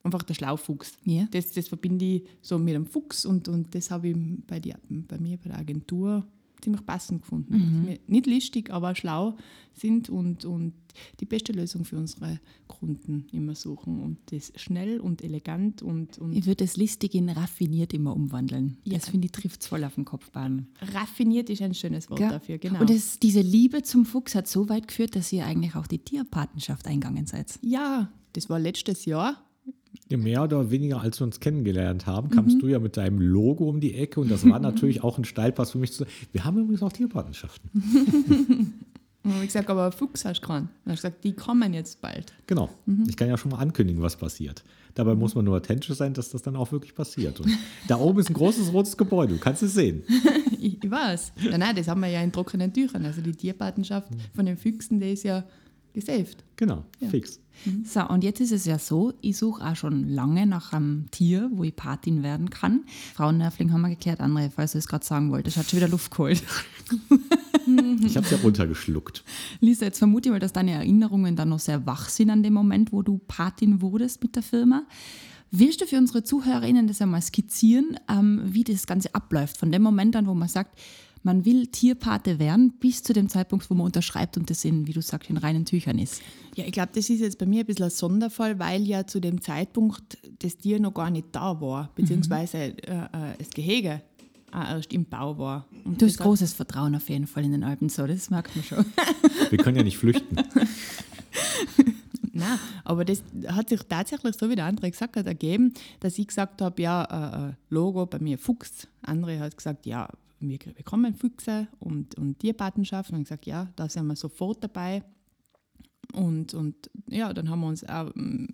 einfach 0.02 0.22
der 0.22 0.34
Schlaufuchs. 0.34 0.96
Ja. 1.04 1.26
Das, 1.30 1.52
das 1.52 1.68
verbinde 1.68 2.04
ich 2.04 2.28
so 2.40 2.58
mit 2.58 2.74
einem 2.74 2.86
Fuchs 2.86 3.24
und, 3.24 3.48
und 3.48 3.74
das 3.74 3.90
habe 3.90 4.08
ich 4.08 4.16
bei, 4.46 4.60
die, 4.60 4.74
bei 4.88 5.18
mir 5.18 5.38
bei 5.38 5.50
der 5.50 5.58
Agentur 5.58 6.26
ziemlich 6.60 6.84
passend 6.84 7.22
gefunden. 7.22 7.54
Mhm. 7.54 7.98
Nicht 8.06 8.26
listig, 8.26 8.70
aber 8.70 8.94
schlau 8.94 9.36
sind 9.74 10.10
und, 10.10 10.44
und 10.44 10.72
die 11.20 11.24
beste 11.24 11.52
Lösung 11.52 11.84
für 11.84 11.96
unsere 11.96 12.40
Kunden 12.66 13.26
immer 13.32 13.54
suchen 13.54 14.00
und 14.02 14.18
das 14.32 14.52
schnell 14.56 15.00
und 15.00 15.22
elegant 15.22 15.82
und. 15.82 16.18
und 16.18 16.32
ich 16.32 16.46
würde 16.46 16.64
das 16.64 16.76
listig 16.76 17.14
in 17.14 17.28
raffiniert 17.28 17.94
immer 17.94 18.14
umwandeln. 18.14 18.78
Ja. 18.84 18.94
Das 18.94 19.08
finde 19.08 19.26
ich 19.26 19.32
trifft 19.32 19.62
es 19.62 19.68
voll 19.68 19.84
auf 19.84 19.94
den 19.94 20.04
Kopfbahn. 20.04 20.66
Raffiniert 20.94 21.50
ist 21.50 21.62
ein 21.62 21.74
schönes 21.74 22.10
Wort 22.10 22.20
ja. 22.20 22.30
dafür, 22.30 22.58
genau. 22.58 22.80
Und 22.80 22.90
das, 22.90 23.18
diese 23.18 23.40
Liebe 23.40 23.82
zum 23.82 24.04
Fuchs 24.04 24.34
hat 24.34 24.48
so 24.48 24.68
weit 24.68 24.88
geführt, 24.88 25.14
dass 25.16 25.32
ihr 25.32 25.46
eigentlich 25.46 25.76
auch 25.76 25.86
die 25.86 25.98
Tierpatenschaft 25.98 26.86
eingegangen 26.86 27.26
seid. 27.26 27.58
Ja, 27.62 28.10
das 28.32 28.50
war 28.50 28.58
letztes 28.58 29.04
Jahr 29.04 29.47
mehr 30.16 30.42
oder 30.42 30.70
weniger, 30.70 31.00
als 31.00 31.20
wir 31.20 31.26
uns 31.26 31.40
kennengelernt 31.40 32.06
haben, 32.06 32.30
kamst 32.30 32.56
mhm. 32.56 32.60
du 32.60 32.66
ja 32.68 32.78
mit 32.78 32.96
deinem 32.96 33.20
Logo 33.20 33.68
um 33.68 33.80
die 33.80 33.94
Ecke 33.94 34.20
und 34.20 34.30
das 34.30 34.48
war 34.48 34.58
natürlich 34.58 35.02
auch 35.04 35.18
ein 35.18 35.24
Steilpass 35.24 35.72
für 35.72 35.78
mich 35.78 35.92
zu 35.92 35.98
sagen, 35.98 36.10
wir 36.32 36.44
haben 36.44 36.58
übrigens 36.58 36.82
auch 36.82 36.92
Tierpartnerschaften. 36.92 37.70
Und 39.24 39.40
ich 39.40 39.48
gesagt, 39.48 39.68
aber 39.68 39.92
Fuchs 39.92 40.24
hast 40.24 40.40
du. 40.40 40.48
Dann 40.48 40.68
hast 40.86 41.04
du 41.04 41.08
gesagt, 41.08 41.24
die 41.24 41.32
kommen 41.32 41.74
jetzt 41.74 42.00
bald. 42.00 42.32
Genau. 42.46 42.70
Ich 43.08 43.16
kann 43.16 43.28
ja 43.28 43.36
schon 43.36 43.50
mal 43.50 43.58
ankündigen, 43.58 44.02
was 44.02 44.16
passiert. 44.16 44.64
Dabei 44.94 45.14
muss 45.14 45.34
man 45.34 45.44
nur 45.44 45.56
authentisch 45.56 45.94
sein, 45.96 46.14
dass 46.14 46.30
das 46.30 46.42
dann 46.42 46.56
auch 46.56 46.72
wirklich 46.72 46.94
passiert. 46.94 47.38
Und 47.40 47.50
da 47.88 47.98
oben 47.98 48.20
ist 48.20 48.30
ein 48.30 48.34
großes 48.34 48.72
rotes 48.72 48.96
Gebäude, 48.96 49.34
du 49.34 49.40
kannst 49.40 49.62
es 49.62 49.74
sehen. 49.74 50.02
Ich, 50.58 50.82
ich 50.82 50.90
weiß. 50.90 51.32
Nein, 51.50 51.60
nein, 51.60 51.76
das 51.76 51.88
haben 51.88 52.00
wir 52.00 52.08
ja 52.08 52.22
in 52.22 52.32
trockenen 52.32 52.72
Tüchern. 52.72 53.04
Also 53.04 53.20
die 53.20 53.32
Tierpatenschaft 53.32 54.08
von 54.34 54.46
den 54.46 54.56
Füchsen, 54.56 54.98
die 55.00 55.12
ist 55.12 55.24
ja 55.24 55.44
gesaved. 56.00 56.44
Genau, 56.56 56.84
fix. 57.10 57.40
So, 57.84 58.08
und 58.08 58.22
jetzt 58.22 58.40
ist 58.40 58.52
es 58.52 58.66
ja 58.66 58.78
so, 58.78 59.14
ich 59.20 59.36
suche 59.36 59.64
auch 59.64 59.74
schon 59.74 60.08
lange 60.08 60.46
nach 60.46 60.72
einem 60.72 61.10
Tier, 61.10 61.50
wo 61.52 61.64
ich 61.64 61.74
Patin 61.74 62.22
werden 62.22 62.50
kann. 62.50 62.84
Frauennervling 63.14 63.72
haben 63.72 63.80
wir 63.80 63.90
geklärt, 63.90 64.20
andere, 64.20 64.50
falls 64.50 64.72
du 64.72 64.78
es 64.78 64.86
gerade 64.86 65.04
sagen 65.04 65.32
wolltest, 65.32 65.56
hat 65.56 65.68
schon 65.68 65.78
wieder 65.78 65.88
Luft 65.88 66.10
geholt. 66.10 66.42
Ich 68.02 68.16
habe 68.16 68.24
es 68.24 68.30
ja 68.30 68.38
runtergeschluckt. 68.38 69.22
Lisa, 69.60 69.84
jetzt 69.84 69.98
vermute 69.98 70.28
ich 70.28 70.32
mal, 70.32 70.38
dass 70.38 70.54
deine 70.54 70.72
Erinnerungen 70.72 71.36
dann 71.36 71.50
noch 71.50 71.58
sehr 71.58 71.84
wach 71.84 72.08
sind 72.08 72.30
an 72.30 72.42
dem 72.42 72.54
Moment, 72.54 72.92
wo 72.92 73.02
du 73.02 73.18
Patin 73.18 73.82
wurdest 73.82 74.22
mit 74.22 74.36
der 74.36 74.42
Firma. 74.42 74.84
Willst 75.50 75.80
du 75.80 75.86
für 75.86 75.96
unsere 75.96 76.22
ZuhörerInnen 76.22 76.86
das 76.88 77.02
einmal 77.02 77.22
skizzieren, 77.22 77.98
ähm, 78.08 78.42
wie 78.44 78.64
das 78.64 78.86
Ganze 78.86 79.14
abläuft? 79.14 79.56
Von 79.58 79.72
dem 79.72 79.82
Moment 79.82 80.16
an, 80.16 80.26
wo 80.26 80.34
man 80.34 80.48
sagt, 80.48 80.78
man 81.22 81.44
will 81.44 81.66
Tierpate 81.66 82.38
werden, 82.38 82.72
bis 82.80 83.02
zu 83.02 83.12
dem 83.12 83.28
Zeitpunkt, 83.28 83.68
wo 83.70 83.74
man 83.74 83.86
unterschreibt 83.86 84.36
und 84.36 84.50
das 84.50 84.64
in, 84.64 84.86
wie 84.86 84.92
du 84.92 85.02
sagst, 85.02 85.30
in 85.30 85.36
reinen 85.36 85.64
Tüchern 85.64 85.98
ist. 85.98 86.22
Ja, 86.54 86.64
ich 86.64 86.72
glaube, 86.72 86.90
das 86.94 87.08
ist 87.10 87.20
jetzt 87.20 87.38
bei 87.38 87.46
mir 87.46 87.60
ein 87.60 87.66
bisschen 87.66 87.84
ein 87.84 87.90
Sonderfall, 87.90 88.58
weil 88.58 88.82
ja 88.82 89.06
zu 89.06 89.20
dem 89.20 89.40
Zeitpunkt 89.40 90.18
das 90.40 90.56
Tier 90.56 90.80
noch 90.80 90.94
gar 90.94 91.10
nicht 91.10 91.26
da 91.32 91.60
war, 91.60 91.90
beziehungsweise 91.94 92.58
äh, 92.58 92.72
äh, 92.72 93.08
das 93.38 93.50
Gehege 93.50 94.02
auch 94.50 94.68
erst 94.68 94.92
im 94.92 95.04
Bau 95.04 95.38
war. 95.38 95.66
Und 95.84 96.00
Du 96.00 96.06
hast 96.06 96.18
großes 96.18 96.54
Vertrauen 96.54 96.94
auf 96.94 97.08
jeden 97.08 97.26
Fall 97.26 97.44
in 97.44 97.52
den 97.52 97.64
Alpen, 97.64 97.88
so, 97.88 98.06
das 98.06 98.30
merkt 98.30 98.54
man 98.56 98.64
schon. 98.64 98.84
Wir 99.50 99.58
können 99.58 99.76
ja 99.76 99.82
nicht 99.82 99.98
flüchten. 99.98 100.36
Nein, 102.32 102.58
aber 102.84 103.04
das 103.04 103.22
hat 103.48 103.68
sich 103.68 103.80
tatsächlich, 103.82 104.36
so 104.36 104.48
wie 104.48 104.54
der 104.54 104.66
andere 104.66 104.90
gesagt 104.90 105.16
hat, 105.16 105.26
ergeben, 105.26 105.74
dass 106.00 106.18
ich 106.18 106.28
gesagt 106.28 106.62
habe, 106.62 106.80
ja, 106.80 107.04
äh, 107.04 107.48
äh, 107.48 107.52
Logo 107.68 108.06
bei 108.06 108.20
mir 108.20 108.38
Fuchs. 108.38 108.86
Andere 109.02 109.40
hat 109.40 109.56
gesagt, 109.56 109.86
ja, 109.86 110.08
wir 110.40 110.58
bekommen 110.58 111.14
Füchse 111.14 111.68
und, 111.78 112.16
und 112.16 112.38
Tierpatenschaft. 112.38 113.10
Und 113.10 113.18
ich 113.18 113.24
gesagt, 113.24 113.46
ja, 113.46 113.68
da 113.76 113.88
sind 113.88 114.06
wir 114.06 114.16
sofort 114.16 114.62
dabei. 114.62 115.02
Und, 116.12 116.54
und 116.54 116.90
ja, 117.08 117.32
dann 117.32 117.50
haben 117.50 117.60
wir 117.60 117.68
uns 117.68 117.84
auch, 117.84 118.14
mm, 118.14 118.46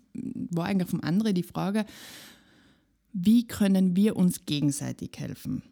war 0.50 0.66
eigentlich 0.66 0.88
vom 0.88 1.00
anderen 1.00 1.34
die 1.34 1.42
Frage, 1.42 1.84
wie 3.12 3.46
können 3.46 3.94
wir 3.94 4.16
uns 4.16 4.44
gegenseitig 4.44 5.12
helfen 5.16 5.62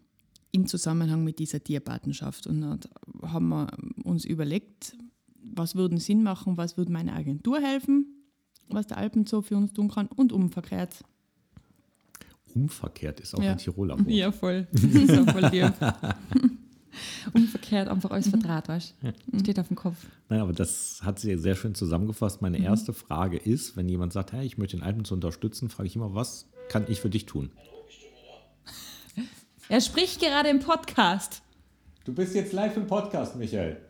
im 0.52 0.66
Zusammenhang 0.66 1.25
mit 1.25 1.38
dieser 1.38 1.62
Tierpatenschaft? 1.62 2.47
Und 2.47 2.61
dann 2.61 2.81
haben 3.23 3.49
wir 3.49 3.69
uns 4.04 4.25
überlegt, 4.25 4.97
was 5.42 5.75
würde 5.75 5.99
Sinn 5.99 6.23
machen, 6.23 6.57
was 6.57 6.76
würde 6.76 6.92
meine 6.92 7.14
Agentur 7.14 7.61
helfen, 7.61 8.07
was 8.69 8.87
der 8.87 8.99
Alpenzoo 8.99 9.42
für 9.42 9.57
uns 9.57 9.73
tun 9.73 9.88
kann 9.88 10.07
und 10.07 10.33
umverkehrt. 10.33 11.02
Umverkehrt 12.55 13.21
ist 13.21 13.35
auch 13.35 13.43
Ja. 13.43 13.53
ein 13.53 13.59
Tiroler 13.59 13.97
Wort. 13.99 14.35
voll. 14.35 14.67
Das 14.73 14.83
ist 14.83 15.11
auch 15.19 15.31
voll. 15.33 15.73
Umverkehrt, 17.33 17.89
einfach 17.89 18.11
alles 18.11 18.29
verdraht, 18.29 18.69
weißt 18.69 18.95
du? 19.33 19.39
Steht 19.39 19.59
auf 19.59 19.69
dem 19.69 19.77
Kopf. 19.77 19.97
Nein, 20.29 20.41
aber 20.41 20.53
das 20.53 21.01
hat 21.03 21.19
sie 21.19 21.37
sehr 21.39 21.55
schön 21.55 21.75
zusammengefasst. 21.75 22.43
Meine 22.43 22.59
erste 22.59 22.93
Frage 22.93 23.39
ist, 23.39 23.77
wenn 23.77 23.89
jemand 23.89 24.13
sagt, 24.13 24.33
hey, 24.33 24.45
ich 24.45 24.59
möchte 24.59 24.77
den 24.77 24.83
Alpen 24.83 25.05
zu 25.07 25.15
unterstützen, 25.15 25.71
frage 25.71 25.87
ich 25.87 25.97
immer, 25.97 26.15
was 26.15 26.49
kann 26.69 26.85
ich 26.89 27.01
für 27.01 27.11
dich 27.11 27.27
tun? 27.27 27.51
Er 29.69 29.81
spricht 29.81 30.21
gerade 30.21 30.51
im 30.51 30.61
Podcast. 30.61 31.41
Du 32.05 32.13
bist 32.13 32.35
jetzt 32.35 32.53
live 32.53 32.77
im 32.77 32.87
Podcast, 32.87 33.37
Michael. 33.37 33.81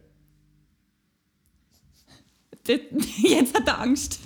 Jetzt 2.69 3.57
hat 3.57 3.67
er 3.67 3.81
Angst. 3.81 4.21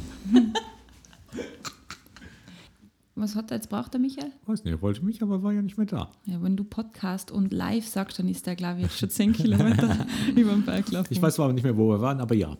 Was 3.18 3.35
hat 3.35 3.50
er 3.50 3.56
jetzt 3.56 3.70
braucht 3.70 3.94
der 3.94 4.00
Michael? 4.00 4.30
Weiß 4.44 4.62
nicht, 4.62 4.74
er 4.74 4.83
wollte 4.83 5.02
mich, 5.02 5.22
aber 5.22 5.42
war 5.42 5.50
ja 5.50 5.62
nicht 5.62 5.79
mehr 5.79 5.87
da. 5.87 6.12
Ja, 6.26 6.42
wenn 6.42 6.55
du 6.55 6.64
Podcast 6.64 7.31
und 7.31 7.50
live 7.50 7.87
sagst, 7.87 8.18
dann 8.18 8.29
ist 8.29 8.46
der, 8.46 8.57
glaube 8.57 8.81
ich, 8.81 8.83
jetzt 8.85 8.98
schon 8.98 9.09
10 9.09 9.33
Kilometer 9.33 10.07
über 10.37 10.52
den 10.52 10.66
Berg 10.66 10.85
gelaufen. 10.85 11.09
Ich 11.11 11.22
weiß 11.22 11.37
zwar 11.37 11.50
nicht 11.55 11.62
mehr, 11.62 11.79
wo 11.79 11.88
wir 11.88 12.02
waren, 12.02 12.20
aber 12.20 12.35
ja. 12.35 12.59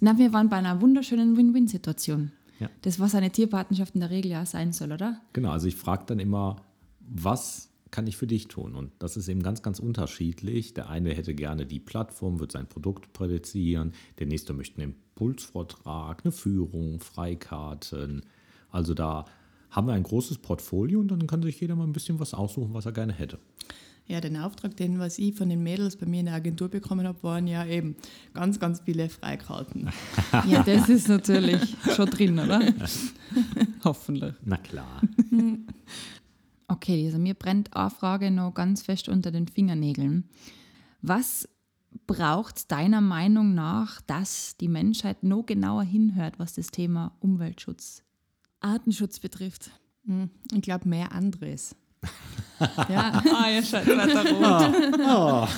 Na, 0.00 0.18
wir 0.18 0.32
waren 0.32 0.48
bei 0.48 0.56
einer 0.56 0.80
wunderschönen 0.80 1.36
Win-Win-Situation. 1.36 2.32
Ja. 2.58 2.68
Das, 2.82 2.98
was 2.98 3.14
eine 3.14 3.30
Tierpatenschaft 3.30 3.94
in 3.94 4.00
der 4.00 4.10
Regel 4.10 4.32
ja 4.32 4.44
sein 4.44 4.72
soll, 4.72 4.90
oder? 4.90 5.20
Genau, 5.32 5.52
also 5.52 5.68
ich 5.68 5.76
frage 5.76 6.02
dann 6.08 6.18
immer, 6.18 6.56
was 6.98 7.70
kann 7.92 8.08
ich 8.08 8.16
für 8.16 8.26
dich 8.26 8.48
tun? 8.48 8.74
Und 8.74 8.90
das 8.98 9.16
ist 9.16 9.28
eben 9.28 9.44
ganz, 9.44 9.62
ganz 9.62 9.78
unterschiedlich. 9.78 10.74
Der 10.74 10.90
eine 10.90 11.10
hätte 11.10 11.32
gerne 11.32 11.64
die 11.64 11.78
Plattform, 11.78 12.40
wird 12.40 12.50
sein 12.50 12.66
Produkt 12.66 13.12
prädizieren. 13.12 13.92
Der 14.18 14.26
nächste 14.26 14.52
möchte 14.52 14.82
einen 14.82 14.96
Impulsvortrag, 15.14 16.22
eine 16.24 16.32
Führung, 16.32 16.98
Freikarten. 16.98 18.22
Also 18.68 18.92
da 18.92 19.26
haben 19.76 19.86
wir 19.86 19.94
ein 19.94 20.02
großes 20.02 20.38
Portfolio 20.38 20.98
und 21.00 21.08
dann 21.08 21.26
kann 21.26 21.42
sich 21.42 21.60
jeder 21.60 21.76
mal 21.76 21.84
ein 21.84 21.92
bisschen 21.92 22.18
was 22.18 22.32
aussuchen, 22.32 22.72
was 22.72 22.86
er 22.86 22.92
gerne 22.92 23.12
hätte. 23.12 23.38
Ja, 24.08 24.20
den 24.20 24.36
Auftrag, 24.36 24.76
den 24.76 24.98
was 24.98 25.18
ich 25.18 25.34
von 25.34 25.48
den 25.48 25.62
Mädels 25.62 25.96
bei 25.96 26.06
mir 26.06 26.20
in 26.20 26.26
der 26.26 26.36
Agentur 26.36 26.68
bekommen 26.68 27.06
habe, 27.06 27.22
waren 27.22 27.46
ja 27.46 27.66
eben 27.66 27.96
ganz, 28.34 28.58
ganz 28.58 28.80
viele 28.80 29.08
Freikarten. 29.08 29.90
Ja, 30.48 30.62
das 30.62 30.88
ist 30.88 31.08
natürlich 31.08 31.76
schon 31.94 32.10
drin, 32.10 32.38
oder? 32.38 32.60
Hoffentlich. 33.84 34.34
Na 34.44 34.56
klar. 34.56 35.02
Okay, 36.68 37.06
also 37.06 37.18
mir 37.18 37.34
brennt 37.34 37.76
eine 37.76 37.90
Frage 37.90 38.32
noch 38.32 38.52
ganz 38.52 38.82
fest 38.82 39.08
unter 39.08 39.30
den 39.30 39.46
Fingernägeln. 39.46 40.28
Was 41.00 41.48
braucht 42.08 42.72
deiner 42.72 43.00
Meinung 43.00 43.54
nach, 43.54 44.00
dass 44.00 44.56
die 44.56 44.66
Menschheit 44.66 45.22
noch 45.22 45.46
genauer 45.46 45.84
hinhört, 45.84 46.40
was 46.40 46.54
das 46.54 46.66
Thema 46.66 47.16
Umweltschutz, 47.20 48.02
Artenschutz 48.60 49.18
betrifft? 49.18 49.70
Hm, 50.06 50.30
Ich 50.52 50.62
glaube, 50.62 50.88
mehr 50.88 51.12
anderes. 51.12 51.74
ja. 52.60 53.22
Ah, 53.34 53.50
ja, 53.50 53.62
scheiße, 53.62 53.90
rot. 54.30 55.48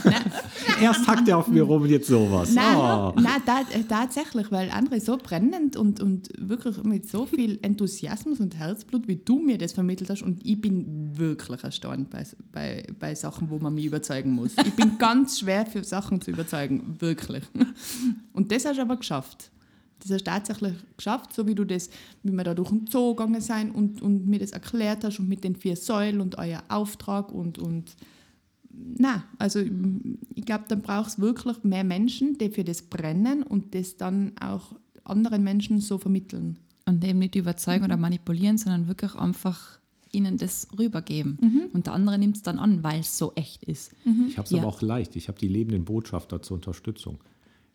Erst 0.81 1.07
hackt 1.07 1.29
er 1.29 1.39
auf 1.39 1.49
mir 1.49 1.63
rum 1.63 1.83
und 1.83 1.91
jetzt 1.91 2.09
sowas. 2.09 2.53
Nein, 2.55 2.77
Oh. 2.77 3.13
nein 3.17 3.43
äh, 3.73 3.83
tatsächlich, 3.85 4.51
weil 4.51 4.71
andere 4.71 5.01
so 5.01 5.17
brennend 5.17 5.77
und, 5.77 6.01
und 6.01 6.29
wirklich 6.39 6.83
mit 6.85 7.09
so 7.09 7.27
viel 7.27 7.59
Enthusiasmus 7.63 8.41
und 8.41 8.57
Herzblut, 8.57 9.07
wie 9.09 9.17
du 9.17 9.41
mir 9.41 9.59
das 9.59 9.73
vermittelt 9.73 10.11
hast. 10.11 10.23
Und 10.23 10.45
ich 10.45 10.61
bin 10.61 11.17
wirklich 11.19 11.63
erstaunt 11.65 12.11
bei, 12.11 12.25
bei, 12.53 12.85
bei 12.99 13.15
Sachen, 13.15 13.51
wo 13.51 13.59
man 13.59 13.75
mich 13.75 13.85
überzeugen 13.85 14.33
muss. 14.33 14.53
Ich 14.65 14.75
bin 14.75 14.97
ganz 14.99 15.41
schwer 15.41 15.67
für 15.67 15.85
Sachen 15.85 16.21
zu 16.21 16.31
überzeugen, 16.31 16.97
wirklich. 17.01 17.45
Und 18.33 18.51
das 18.53 18.65
hast 18.65 18.77
du 18.79 18.83
aber 18.83 18.97
geschafft. 18.97 19.51
Das 20.01 20.11
hast 20.11 20.21
du 20.21 20.31
tatsächlich 20.31 20.75
geschafft, 20.97 21.33
so 21.33 21.47
wie 21.47 21.55
du 21.55 21.65
das, 21.65 21.91
wie 22.23 22.33
wir 22.33 22.45
da 22.45 22.55
durch 22.55 22.71
den 22.71 22.87
Zoo 22.87 23.15
gegangen 23.15 23.41
sind 23.41 23.73
und, 23.75 24.01
und 24.01 24.27
mir 24.27 24.39
das 24.39 24.53
erklärt 24.53 25.05
hast 25.05 25.19
und 25.19 25.29
mit 25.29 25.43
den 25.45 25.57
vier 25.57 25.77
Säulen 25.77 26.21
und 26.21 26.39
euer 26.39 26.63
Auftrag 26.69 27.33
und, 27.33 27.59
und 27.59 27.97
Nein, 28.71 29.23
also 29.39 29.59
ich 29.59 30.45
glaube, 30.47 30.65
dann 30.69 30.83
braucht 30.83 31.09
es 31.09 31.19
wirklich 31.19 31.65
mehr 31.65 31.83
Menschen, 31.83 32.39
die 32.39 32.49
für 32.51 32.63
das 32.63 32.83
brennen 32.83 33.43
und 33.43 33.75
das 33.75 33.97
dann 33.97 34.33
auch 34.41 34.77
anderen 35.03 35.43
Menschen 35.43 35.81
so 35.81 35.99
vermitteln. 35.99 36.59
Und 36.87 37.05
eben 37.05 37.19
nicht 37.19 37.35
überzeugen 37.35 37.85
oder 37.85 37.97
manipulieren, 37.97 38.57
sondern 38.57 38.87
wirklich 38.87 39.15
einfach 39.17 39.79
ihnen 40.13 40.37
das 40.39 40.69
rübergeben. 40.79 41.39
Und 41.73 41.87
der 41.87 41.93
andere 41.95 42.19
nimmt 42.19 42.37
es 42.37 42.43
dann 42.43 42.59
an, 42.59 42.83
weil 42.85 43.01
es 43.01 43.19
so 43.19 43.33
echt 43.35 43.65
ist. 43.65 43.93
Ich 44.29 44.39
habe 44.39 44.47
es 44.47 44.53
Ja. 44.53 44.59
aber 44.61 44.69
auch 44.69 44.81
leicht. 44.81 45.17
Ich 45.17 45.29
habe 45.29 45.39
die 45.39 45.49
lebenden 45.49 45.85
Botschafter 45.85 46.41
zur 46.41 46.55
Unterstützung. 46.55 47.19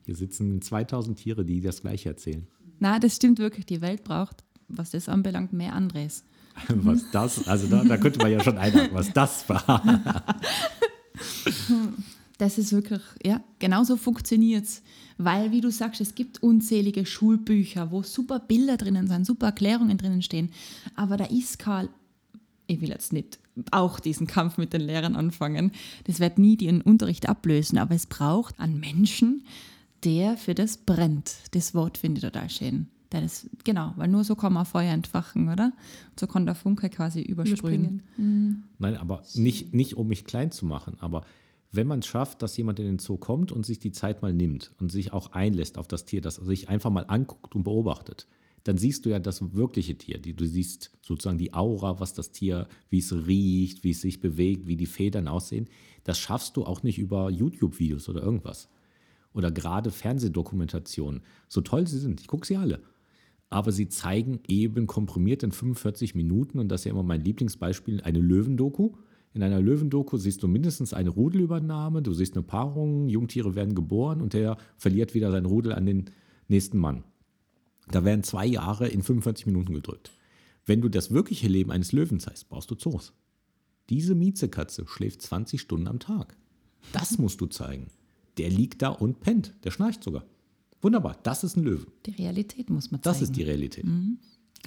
Hier 0.05 0.15
sitzen 0.15 0.61
2000 0.61 1.17
Tiere, 1.17 1.45
die 1.45 1.61
das 1.61 1.81
Gleiche 1.81 2.09
erzählen. 2.09 2.47
Na, 2.79 2.99
das 2.99 3.15
stimmt 3.15 3.39
wirklich. 3.39 3.65
Die 3.65 3.81
Welt 3.81 4.03
braucht, 4.03 4.43
was 4.67 4.91
das 4.91 5.09
anbelangt, 5.09 5.53
mehr 5.53 5.73
Andres. 5.73 6.23
Was 6.67 7.09
das, 7.11 7.47
also 7.47 7.65
da, 7.65 7.83
da 7.83 7.97
könnte 7.97 8.19
man 8.19 8.31
ja 8.31 8.39
schon 8.43 8.59
einhaken, 8.59 8.93
was 8.93 9.11
das 9.11 9.49
war. 9.49 9.81
Das 12.37 12.57
ist 12.57 12.73
wirklich, 12.73 13.01
ja, 13.23 13.41
genauso 13.59 13.95
funktioniert 13.95 14.65
es. 14.65 14.81
Weil, 15.17 15.51
wie 15.51 15.61
du 15.61 15.71
sagst, 15.71 16.01
es 16.01 16.15
gibt 16.15 16.41
unzählige 16.41 17.05
Schulbücher, 17.05 17.91
wo 17.91 18.01
super 18.01 18.39
Bilder 18.39 18.75
drinnen 18.77 19.07
sind, 19.07 19.25
super 19.25 19.45
Erklärungen 19.45 19.97
drinnen 19.97 20.21
stehen. 20.21 20.49
Aber 20.95 21.15
da 21.15 21.25
ist 21.25 21.59
kein, 21.59 21.89
ich 22.67 22.81
will 22.81 22.89
jetzt 22.89 23.13
nicht 23.13 23.39
auch 23.69 23.99
diesen 23.99 24.25
Kampf 24.25 24.57
mit 24.57 24.73
den 24.73 24.81
Lehrern 24.81 25.15
anfangen. 25.15 25.71
Das 26.05 26.19
wird 26.19 26.39
nie 26.39 26.57
den 26.57 26.81
Unterricht 26.81 27.29
ablösen, 27.29 27.77
aber 27.77 27.93
es 27.93 28.07
braucht 28.07 28.59
einen 28.59 28.79
Menschen, 28.79 29.45
der 30.03 30.37
für 30.37 30.55
das 30.55 30.77
brennt. 30.77 31.35
Das 31.51 31.73
Wort 31.73 31.97
finde 31.97 32.19
ich 32.19 32.23
total 32.23 32.49
schön. 32.49 32.87
Der 33.11 33.21
das, 33.21 33.49
genau, 33.63 33.93
weil 33.95 34.07
nur 34.07 34.23
so 34.23 34.35
kann 34.35 34.53
man 34.53 34.65
Feuer 34.65 34.91
entfachen, 34.91 35.49
oder? 35.49 35.71
Und 36.11 36.19
so 36.19 36.27
kann 36.27 36.45
der 36.45 36.55
Funke 36.55 36.89
quasi 36.89 37.21
überspringen. 37.21 38.01
Nein, 38.79 38.97
aber 38.97 39.23
nicht, 39.35 39.73
nicht 39.73 39.95
um 39.97 40.07
mich 40.07 40.25
klein 40.25 40.51
zu 40.51 40.65
machen, 40.65 40.97
aber 40.99 41.23
wenn 41.71 41.87
man 41.87 41.99
es 41.99 42.07
schafft, 42.07 42.41
dass 42.41 42.55
jemand 42.55 42.79
in 42.79 42.85
den 42.85 42.99
Zoo 42.99 43.17
kommt 43.17 43.51
und 43.51 43.65
sich 43.65 43.79
die 43.79 43.91
Zeit 43.91 44.21
mal 44.21 44.31
nimmt 44.31 44.71
und 44.79 44.91
sich 44.91 45.11
auch 45.11 45.31
einlässt 45.31 45.77
auf 45.79 45.87
das 45.87 46.05
Tier, 46.05 46.21
das 46.21 46.35
sich 46.35 46.69
einfach 46.69 46.91
mal 46.91 47.05
anguckt 47.07 47.55
und 47.55 47.63
beobachtet, 47.63 48.27
dann 48.63 48.77
siehst 48.77 49.05
du 49.05 49.09
ja 49.09 49.19
das 49.19 49.55
wirkliche 49.55 49.97
Tier. 49.97 50.19
Die, 50.19 50.35
du 50.35 50.45
siehst 50.45 50.91
sozusagen 51.01 51.39
die 51.39 51.53
Aura, 51.53 51.99
was 51.99 52.13
das 52.13 52.31
Tier, 52.31 52.67
wie 52.89 52.99
es 52.99 53.11
riecht, 53.11 53.83
wie 53.83 53.91
es 53.91 54.01
sich 54.01 54.21
bewegt, 54.21 54.67
wie 54.67 54.77
die 54.77 54.85
Federn 54.85 55.27
aussehen. 55.27 55.67
Das 56.03 56.19
schaffst 56.19 56.57
du 56.57 56.63
auch 56.63 56.83
nicht 56.83 56.99
über 56.99 57.29
YouTube-Videos 57.29 58.07
oder 58.07 58.21
irgendwas. 58.21 58.69
Oder 59.33 59.51
gerade 59.51 59.91
Fernsehdokumentationen, 59.91 61.21
so 61.47 61.61
toll 61.61 61.87
sie 61.87 61.99
sind, 61.99 62.21
ich 62.21 62.27
gucke 62.27 62.47
sie 62.47 62.57
alle, 62.57 62.81
aber 63.49 63.71
sie 63.71 63.87
zeigen 63.87 64.39
eben 64.47 64.87
komprimiert 64.87 65.43
in 65.43 65.51
45 65.51 66.15
Minuten, 66.15 66.59
und 66.59 66.69
das 66.69 66.81
ist 66.81 66.85
ja 66.85 66.91
immer 66.91 67.03
mein 67.03 67.21
Lieblingsbeispiel, 67.21 68.01
eine 68.01 68.19
Löwendoku. 68.19 68.93
In 69.35 69.43
einer 69.43 69.61
Löwendoku 69.61 70.17
siehst 70.17 70.41
du 70.43 70.47
mindestens 70.47 70.93
eine 70.93 71.09
Rudelübernahme, 71.09 72.01
du 72.01 72.13
siehst 72.13 72.35
eine 72.35 72.43
Paarung, 72.43 73.09
Jungtiere 73.09 73.55
werden 73.55 73.75
geboren 73.75 74.21
und 74.21 74.33
der 74.33 74.57
verliert 74.77 75.13
wieder 75.13 75.31
sein 75.31 75.45
Rudel 75.45 75.73
an 75.73 75.85
den 75.85 76.05
nächsten 76.47 76.77
Mann. 76.77 77.03
Da 77.91 78.05
werden 78.05 78.23
zwei 78.23 78.45
Jahre 78.45 78.87
in 78.87 79.03
45 79.03 79.45
Minuten 79.45 79.73
gedrückt. 79.73 80.11
Wenn 80.65 80.81
du 80.81 80.89
das 80.89 81.11
wirkliche 81.11 81.47
Leben 81.47 81.71
eines 81.71 81.91
Löwen 81.91 82.19
zeigst, 82.19 82.49
brauchst 82.49 82.71
du 82.71 82.75
Zoos. 82.75 83.13
Diese 83.89 84.15
Miezekatze 84.15 84.85
schläft 84.87 85.21
20 85.21 85.59
Stunden 85.59 85.87
am 85.87 85.99
Tag. 85.99 86.37
Das 86.91 87.17
musst 87.17 87.41
du 87.41 87.47
zeigen. 87.47 87.87
Der 88.37 88.49
liegt 88.49 88.81
da 88.81 88.89
und 88.89 89.19
pennt. 89.21 89.53
Der 89.63 89.71
schnarcht 89.71 90.03
sogar. 90.03 90.25
Wunderbar, 90.81 91.17
das 91.23 91.43
ist 91.43 91.55
ein 91.55 91.63
Löwe. 91.63 91.87
Die 92.05 92.11
Realität 92.11 92.69
muss 92.69 92.91
man 92.91 93.01
zeigen. 93.01 93.13
Das 93.13 93.21
ist 93.21 93.35
die 93.35 93.43
Realität. 93.43 93.85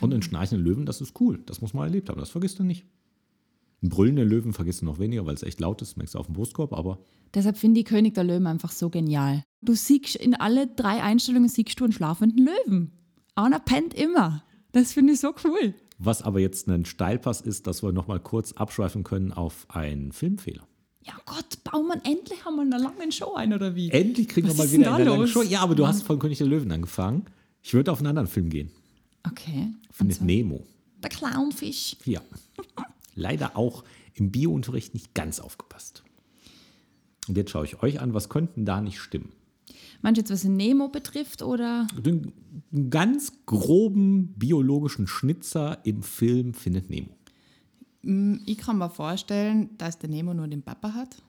Und 0.00 0.14
ein 0.14 0.22
schnarchender 0.22 0.64
Löwen, 0.64 0.86
das 0.86 1.00
ist 1.00 1.20
cool. 1.20 1.42
Das 1.46 1.60
muss 1.60 1.74
man 1.74 1.84
erlebt 1.84 2.08
haben. 2.08 2.18
Das 2.20 2.30
vergisst 2.30 2.58
du 2.58 2.64
nicht. 2.64 2.86
Ein 3.82 3.90
brüllender 3.90 4.24
Löwen 4.24 4.52
vergisst 4.54 4.80
du 4.80 4.86
noch 4.86 4.98
weniger, 4.98 5.26
weil 5.26 5.34
es 5.34 5.42
echt 5.42 5.60
laut 5.60 5.82
ist, 5.82 5.96
merkst 5.96 6.14
du 6.14 6.18
auf 6.18 6.26
dem 6.26 6.34
Brustkorb, 6.34 6.72
aber 6.72 6.98
Deshalb 7.34 7.58
finde 7.58 7.80
ich 7.80 7.86
König 7.86 8.14
der 8.14 8.24
Löwen 8.24 8.46
einfach 8.46 8.70
so 8.72 8.88
genial. 8.88 9.42
Du 9.60 9.74
siehst 9.74 10.16
in 10.16 10.34
alle 10.34 10.66
drei 10.68 11.02
Einstellungen 11.02 11.50
siehst 11.50 11.78
du 11.78 11.84
einen 11.84 11.92
schlafenden 11.92 12.46
Löwen. 12.46 12.92
Einer 13.34 13.58
pennt 13.58 13.92
immer. 13.92 14.42
Das 14.72 14.92
finde 14.94 15.12
ich 15.12 15.20
so 15.20 15.34
cool. 15.44 15.74
was 15.98 16.22
aber 16.22 16.40
jetzt 16.40 16.68
ein 16.68 16.86
Steilpass 16.86 17.42
ist, 17.42 17.66
dass 17.66 17.82
wir 17.82 17.92
nochmal 17.92 18.20
kurz 18.20 18.52
abschweifen 18.52 19.02
können 19.04 19.32
auf 19.32 19.66
einen 19.68 20.12
Filmfehler. 20.12 20.66
Ja 21.06 21.14
Gott, 21.24 21.62
Baumann, 21.62 22.00
endlich 22.04 22.44
haben 22.44 22.56
wir 22.56 22.62
eine 22.62 22.78
lange 22.78 23.12
Show 23.12 23.34
ein, 23.34 23.52
oder 23.52 23.74
wie? 23.76 23.90
Endlich 23.90 24.28
kriegen 24.28 24.48
Was 24.48 24.58
wir 24.58 24.64
mal 24.64 24.72
wieder 24.72 24.94
eine 24.94 25.04
lange? 25.10 25.28
Show. 25.28 25.42
Ja, 25.42 25.60
aber 25.60 25.74
du 25.74 25.86
hast 25.86 26.02
von 26.02 26.18
König 26.18 26.38
der 26.38 26.48
Löwen 26.48 26.72
angefangen. 26.72 27.26
Ich 27.62 27.74
würde 27.74 27.92
auf 27.92 27.98
einen 27.98 28.08
anderen 28.08 28.26
Film 28.26 28.50
gehen. 28.50 28.70
Okay. 29.24 29.68
Findet 29.90 30.20
Nemo. 30.20 30.64
Der 31.02 31.10
Clownfisch. 31.10 31.96
Ja. 32.04 32.20
Leider 33.14 33.56
auch 33.56 33.84
im 34.14 34.30
Biounterricht 34.30 34.94
nicht 34.94 35.14
ganz 35.14 35.40
aufgepasst. 35.40 36.02
Und 37.28 37.36
jetzt 37.36 37.50
schaue 37.50 37.64
ich 37.64 37.82
euch 37.82 38.00
an, 38.00 38.14
was 38.14 38.28
könnten 38.28 38.64
da 38.64 38.80
nicht 38.80 38.98
stimmen? 38.98 39.32
Meinst 40.02 40.18
du 40.18 40.20
jetzt, 40.20 40.30
was 40.30 40.42
den 40.42 40.56
Nemo 40.56 40.88
betrifft, 40.88 41.42
oder? 41.42 41.86
Den 41.98 42.32
ganz 42.90 43.32
groben 43.46 44.34
biologischen 44.36 45.06
Schnitzer 45.06 45.78
im 45.84 46.02
Film 46.02 46.54
findet 46.54 46.90
Nemo. 46.90 47.16
Mm, 48.06 48.36
Ich 48.46 48.58
kann 48.58 48.78
mir 48.78 48.88
vorstellen, 48.90 49.70
dass 49.78 49.98
der 49.98 50.08
Nemo 50.10 50.32
nur 50.34 50.46
den 50.48 50.62
Papa 50.62 50.92
hat, 50.94 51.22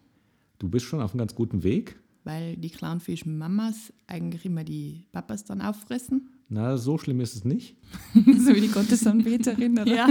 Du 0.59 0.67
bist 0.67 0.85
schon 0.87 1.01
auf 1.01 1.11
einem 1.11 1.19
ganz 1.19 1.35
guten 1.35 1.63
Weg. 1.63 1.97
weil 2.23 2.57
die 2.57 2.69
Clownfisch-Mamas 2.69 3.93
eigentlich 4.07 4.43
immer 4.45 4.63
die 4.63 5.05
Papas 5.11 5.45
dann 5.45 5.61
auffressen. 5.61 6.29
Na, 6.49 6.77
so 6.77 6.97
schlimm 6.97 7.21
ist 7.21 7.35
es 7.35 7.45
nicht. 7.45 7.75
so 8.13 8.55
wie 8.55 8.61
die 8.61 8.67
Gottesanbeterin, 8.69 9.77
oder? 9.79 9.95
Ja. 9.95 10.09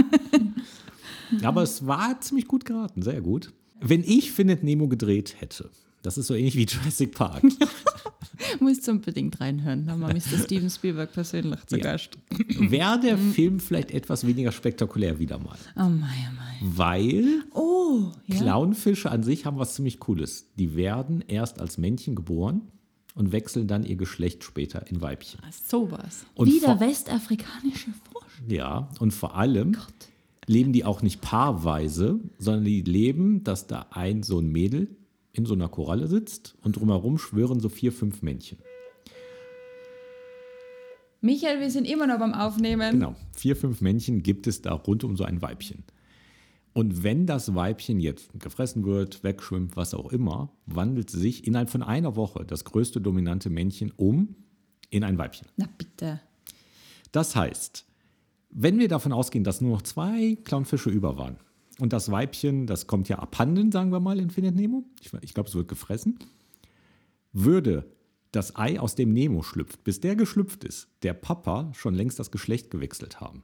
Aber 1.43 1.63
es 1.63 1.85
war 1.85 2.19
ziemlich 2.21 2.47
gut 2.47 2.63
geraten, 2.65 3.01
sehr 3.01 3.21
gut. 3.21 3.53
Wenn 3.81 4.03
ich 4.03 4.31
Findet 4.31 4.63
Nemo 4.63 4.87
gedreht 4.87 5.35
hätte, 5.39 5.69
das 6.01 6.17
ist 6.17 6.27
so 6.27 6.33
ähnlich 6.33 6.55
wie 6.55 6.65
Jurassic 6.65 7.11
Park. 7.13 7.43
Musst 8.59 8.87
du 8.87 8.91
unbedingt 8.91 9.39
reinhören. 9.39 9.85
Da 9.85 9.91
haben 9.93 10.01
wir 10.01 10.13
Mr. 10.13 10.43
Steven 10.43 10.69
Spielberg 10.69 11.11
persönlich 11.13 11.65
zu 11.65 11.77
Ja. 11.77 11.83
Gast. 11.91 12.17
Wäre 12.59 12.99
der 12.99 13.17
Film 13.17 13.59
vielleicht 13.59 13.91
etwas 13.91 14.25
weniger 14.25 14.51
spektakulär 14.51 15.19
wieder 15.19 15.37
mal. 15.39 15.57
Oh 15.75 15.83
mein, 15.83 15.91
oh 15.91 16.35
mein. 16.35 16.77
Weil 16.77 17.43
Oh, 17.53 18.11
ja. 18.25 18.35
Clownfische 18.37 19.09
an 19.11 19.23
sich 19.23 19.45
haben 19.45 19.57
was 19.57 19.75
ziemlich 19.75 19.99
Cooles. 19.99 20.51
Die 20.57 20.75
werden 20.75 21.23
erst 21.27 21.59
als 21.59 21.77
Männchen 21.77 22.15
geboren 22.15 22.61
und 23.15 23.31
wechseln 23.31 23.67
dann 23.67 23.83
ihr 23.83 23.95
Geschlecht 23.95 24.43
später 24.43 24.85
in 24.87 25.01
Weibchen. 25.01 25.39
Sowas. 25.67 26.25
Und 26.35 26.47
Wie 26.47 26.59
der 26.59 26.79
westafrikanische 26.79 27.89
Frosch. 28.11 28.41
ja, 28.47 28.89
und 28.99 29.11
vor 29.13 29.35
allem 29.35 29.75
leben 30.45 30.71
die 30.73 30.85
auch 30.85 31.01
nicht 31.01 31.21
paarweise, 31.21 32.19
sondern 32.37 32.63
die 32.65 32.81
leben, 32.81 33.43
dass 33.43 33.67
da 33.67 33.87
ein 33.91 34.23
so 34.23 34.39
ein 34.39 34.51
Mädel 34.51 34.87
in 35.37 35.45
so 35.45 35.53
einer 35.53 35.69
Koralle 35.69 36.07
sitzt 36.07 36.55
und 36.61 36.75
drumherum 36.75 37.17
schwören 37.17 37.59
so 37.59 37.69
vier, 37.69 37.91
fünf 37.91 38.21
Männchen. 38.21 38.57
Michael, 41.21 41.59
wir 41.59 41.71
sind 41.71 41.85
immer 41.85 42.07
noch 42.07 42.19
beim 42.19 42.33
Aufnehmen. 42.33 42.91
Genau, 42.91 43.15
vier, 43.33 43.55
fünf 43.55 43.81
Männchen 43.81 44.23
gibt 44.23 44.47
es 44.47 44.61
da 44.61 44.73
rund 44.73 45.03
um 45.03 45.15
so 45.15 45.23
ein 45.23 45.41
Weibchen. 45.41 45.83
Und 46.73 47.03
wenn 47.03 47.25
das 47.25 47.55
Weibchen 47.55 47.99
jetzt 47.99 48.29
gefressen 48.39 48.85
wird, 48.85 49.23
wegschwimmt, 49.23 49.75
was 49.75 49.93
auch 49.95 50.11
immer, 50.11 50.51
wandelt 50.67 51.09
sich 51.09 51.47
innerhalb 51.47 51.69
von 51.69 51.81
einer 51.81 52.15
Woche 52.15 52.45
das 52.45 52.65
größte 52.65 53.01
dominante 53.01 53.49
Männchen 53.49 53.91
um 53.95 54.35
in 54.89 55.03
ein 55.03 55.17
Weibchen. 55.17 55.47
Na 55.57 55.67
bitte. 55.77 56.19
Das 57.11 57.35
heißt, 57.35 57.85
wenn 58.51 58.77
wir 58.77 58.87
davon 58.87 59.11
ausgehen, 59.11 59.43
dass 59.43 59.59
nur 59.59 59.71
noch 59.71 59.81
zwei 59.81 60.37
Clownfische 60.43 60.89
über 60.89 61.17
waren 61.17 61.37
und 61.79 61.93
das 61.93 62.09
Weibchen, 62.11 62.67
das 62.67 62.87
kommt 62.87 63.09
ja 63.09 63.19
abhanden, 63.19 63.71
sagen 63.71 63.91
wir 63.91 63.99
mal, 63.99 64.19
in 64.19 64.29
Findet 64.29 64.55
Nemo, 64.55 64.83
ich, 65.01 65.11
ich 65.21 65.33
glaube, 65.33 65.49
es 65.49 65.55
wird 65.55 65.67
gefressen, 65.67 66.17
würde 67.33 67.85
das 68.31 68.55
Ei, 68.55 68.79
aus 68.79 68.95
dem 68.95 69.13
Nemo 69.13 69.41
schlüpft, 69.43 69.83
bis 69.83 69.99
der 69.99 70.15
geschlüpft 70.15 70.63
ist, 70.63 70.89
der 71.03 71.13
Papa 71.13 71.71
schon 71.73 71.93
längst 71.93 72.19
das 72.19 72.31
Geschlecht 72.31 72.71
gewechselt 72.71 73.21
haben 73.21 73.43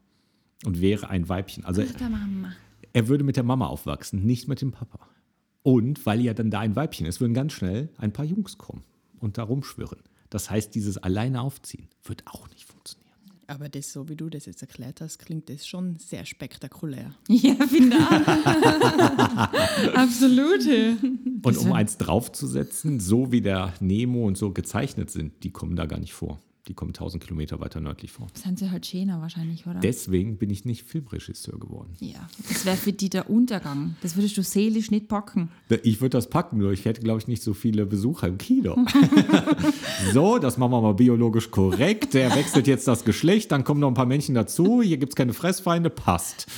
und 0.66 0.82
wäre 0.82 1.10
ein 1.10 1.30
Weibchen. 1.30 1.66
Also 1.66 1.84
Der 1.84 2.10
Mama. 2.10 2.54
er 2.92 3.08
würde 3.08 3.24
mit 3.24 3.38
der 3.38 3.44
Mama 3.44 3.68
aufwachsen, 3.68 4.26
nicht 4.26 4.48
mit 4.48 4.62
dem 4.62 4.72
Papa. 4.72 5.00
Und 5.62 6.06
weil 6.06 6.20
ja 6.22 6.34
dann 6.34 6.52
da 6.52 6.60
ein 6.60 6.76
Weibchen 6.76 7.06
ist, 7.06 7.22
würden 7.22 7.34
ganz 7.34 7.54
schnell 7.54 7.90
ein 7.98 8.12
paar 8.12 8.26
Jungs 8.26 8.58
kommen 8.58 8.84
und 9.20 9.38
da 9.38 9.44
rumschwirren. 9.44 10.00
Das 10.30 10.50
heißt, 10.50 10.76
dieses 10.76 10.98
alleine 10.98 11.42
aufziehen 11.42 11.88
wird 12.04 12.24
auch 12.28 12.50
nicht 12.50 12.66
funktionieren. 12.66 12.73
Aber 13.48 13.70
das, 13.70 13.92
so 13.92 14.08
wie 14.10 14.16
du 14.16 14.30
das 14.30 14.46
jetzt 14.46 14.62
erklärt 14.62 15.02
hast, 15.02 15.20
klingt 15.20 15.50
das 15.50 15.68
schon 15.68 15.98
sehr 15.98 16.26
spektakulär. 16.26 17.16
Ja, 17.28 17.56
finde 17.68 17.98
auch. 17.98 19.94
Absolut. 19.96 20.62
Und 21.44 21.58
um 21.58 21.74
eins 21.74 21.98
draufzusetzen, 21.98 23.00
so 23.00 23.32
wie 23.32 23.42
der 23.42 23.74
Nemo 23.80 24.26
und 24.26 24.38
so 24.38 24.52
gezeichnet 24.52 25.12
sind, 25.12 25.44
die 25.44 25.52
kommen 25.52 25.76
da 25.76 25.86
gar 25.86 26.00
nicht 26.00 26.14
vor. 26.14 26.40
Die 26.70 26.74
kommen 26.74 26.92
1000 26.92 27.22
Kilometer 27.22 27.60
weiter 27.60 27.82
nördlich 27.82 28.14
vor. 28.14 28.28
Sind 28.34 28.58
sie 28.58 28.72
halt 28.72 28.86
schöner 28.86 29.20
wahrscheinlich, 29.20 29.68
oder? 29.68 29.82
Deswegen 29.82 30.38
bin 30.38 30.50
ich 30.50 30.64
nicht 30.64 30.84
Filmregisseur 30.84 31.60
geworden. 31.60 31.94
ja, 32.00 32.30
das 32.48 32.66
wäre 32.66 32.78
für 32.78 32.94
die 32.94 33.10
der 33.10 33.30
Untergang. 33.30 33.98
Das 34.02 34.16
würdest 34.16 34.38
du 34.38 34.44
seelisch 34.44 34.90
nicht 34.90 35.10
packen. 35.10 35.50
Ich 35.84 36.00
würde 36.00 36.12
das 36.12 36.30
packen, 36.30 36.60
nur 36.60 36.72
ich 36.72 36.86
hätte, 36.86 37.02
glaube 37.02 37.20
ich, 37.20 37.28
nicht 37.28 37.44
so 37.44 37.54
viele 37.54 37.86
Besucher 37.86 38.28
im 38.28 38.38
Kino. 38.38 38.78
so, 40.14 40.40
das 40.40 40.58
machen 40.58 40.72
wir 40.72 40.82
mal 40.82 40.94
biologisch 40.94 41.52
korrekt. 41.52 42.14
Der 42.14 42.34
wechselt 42.34 42.68
jetzt 42.68 42.88
das 42.88 43.04
Geschlecht, 43.04 43.52
dann 43.52 43.66
kommen 43.66 43.82
noch 43.82 43.90
ein 43.90 43.94
paar 43.94 44.06
Männchen 44.06 44.34
dazu. 44.34 44.82
Hier 44.82 44.98
gibt 44.98 45.12
es 45.12 45.16
keine 45.18 45.34
Fressfeinde, 45.34 45.90
passt. 45.90 46.48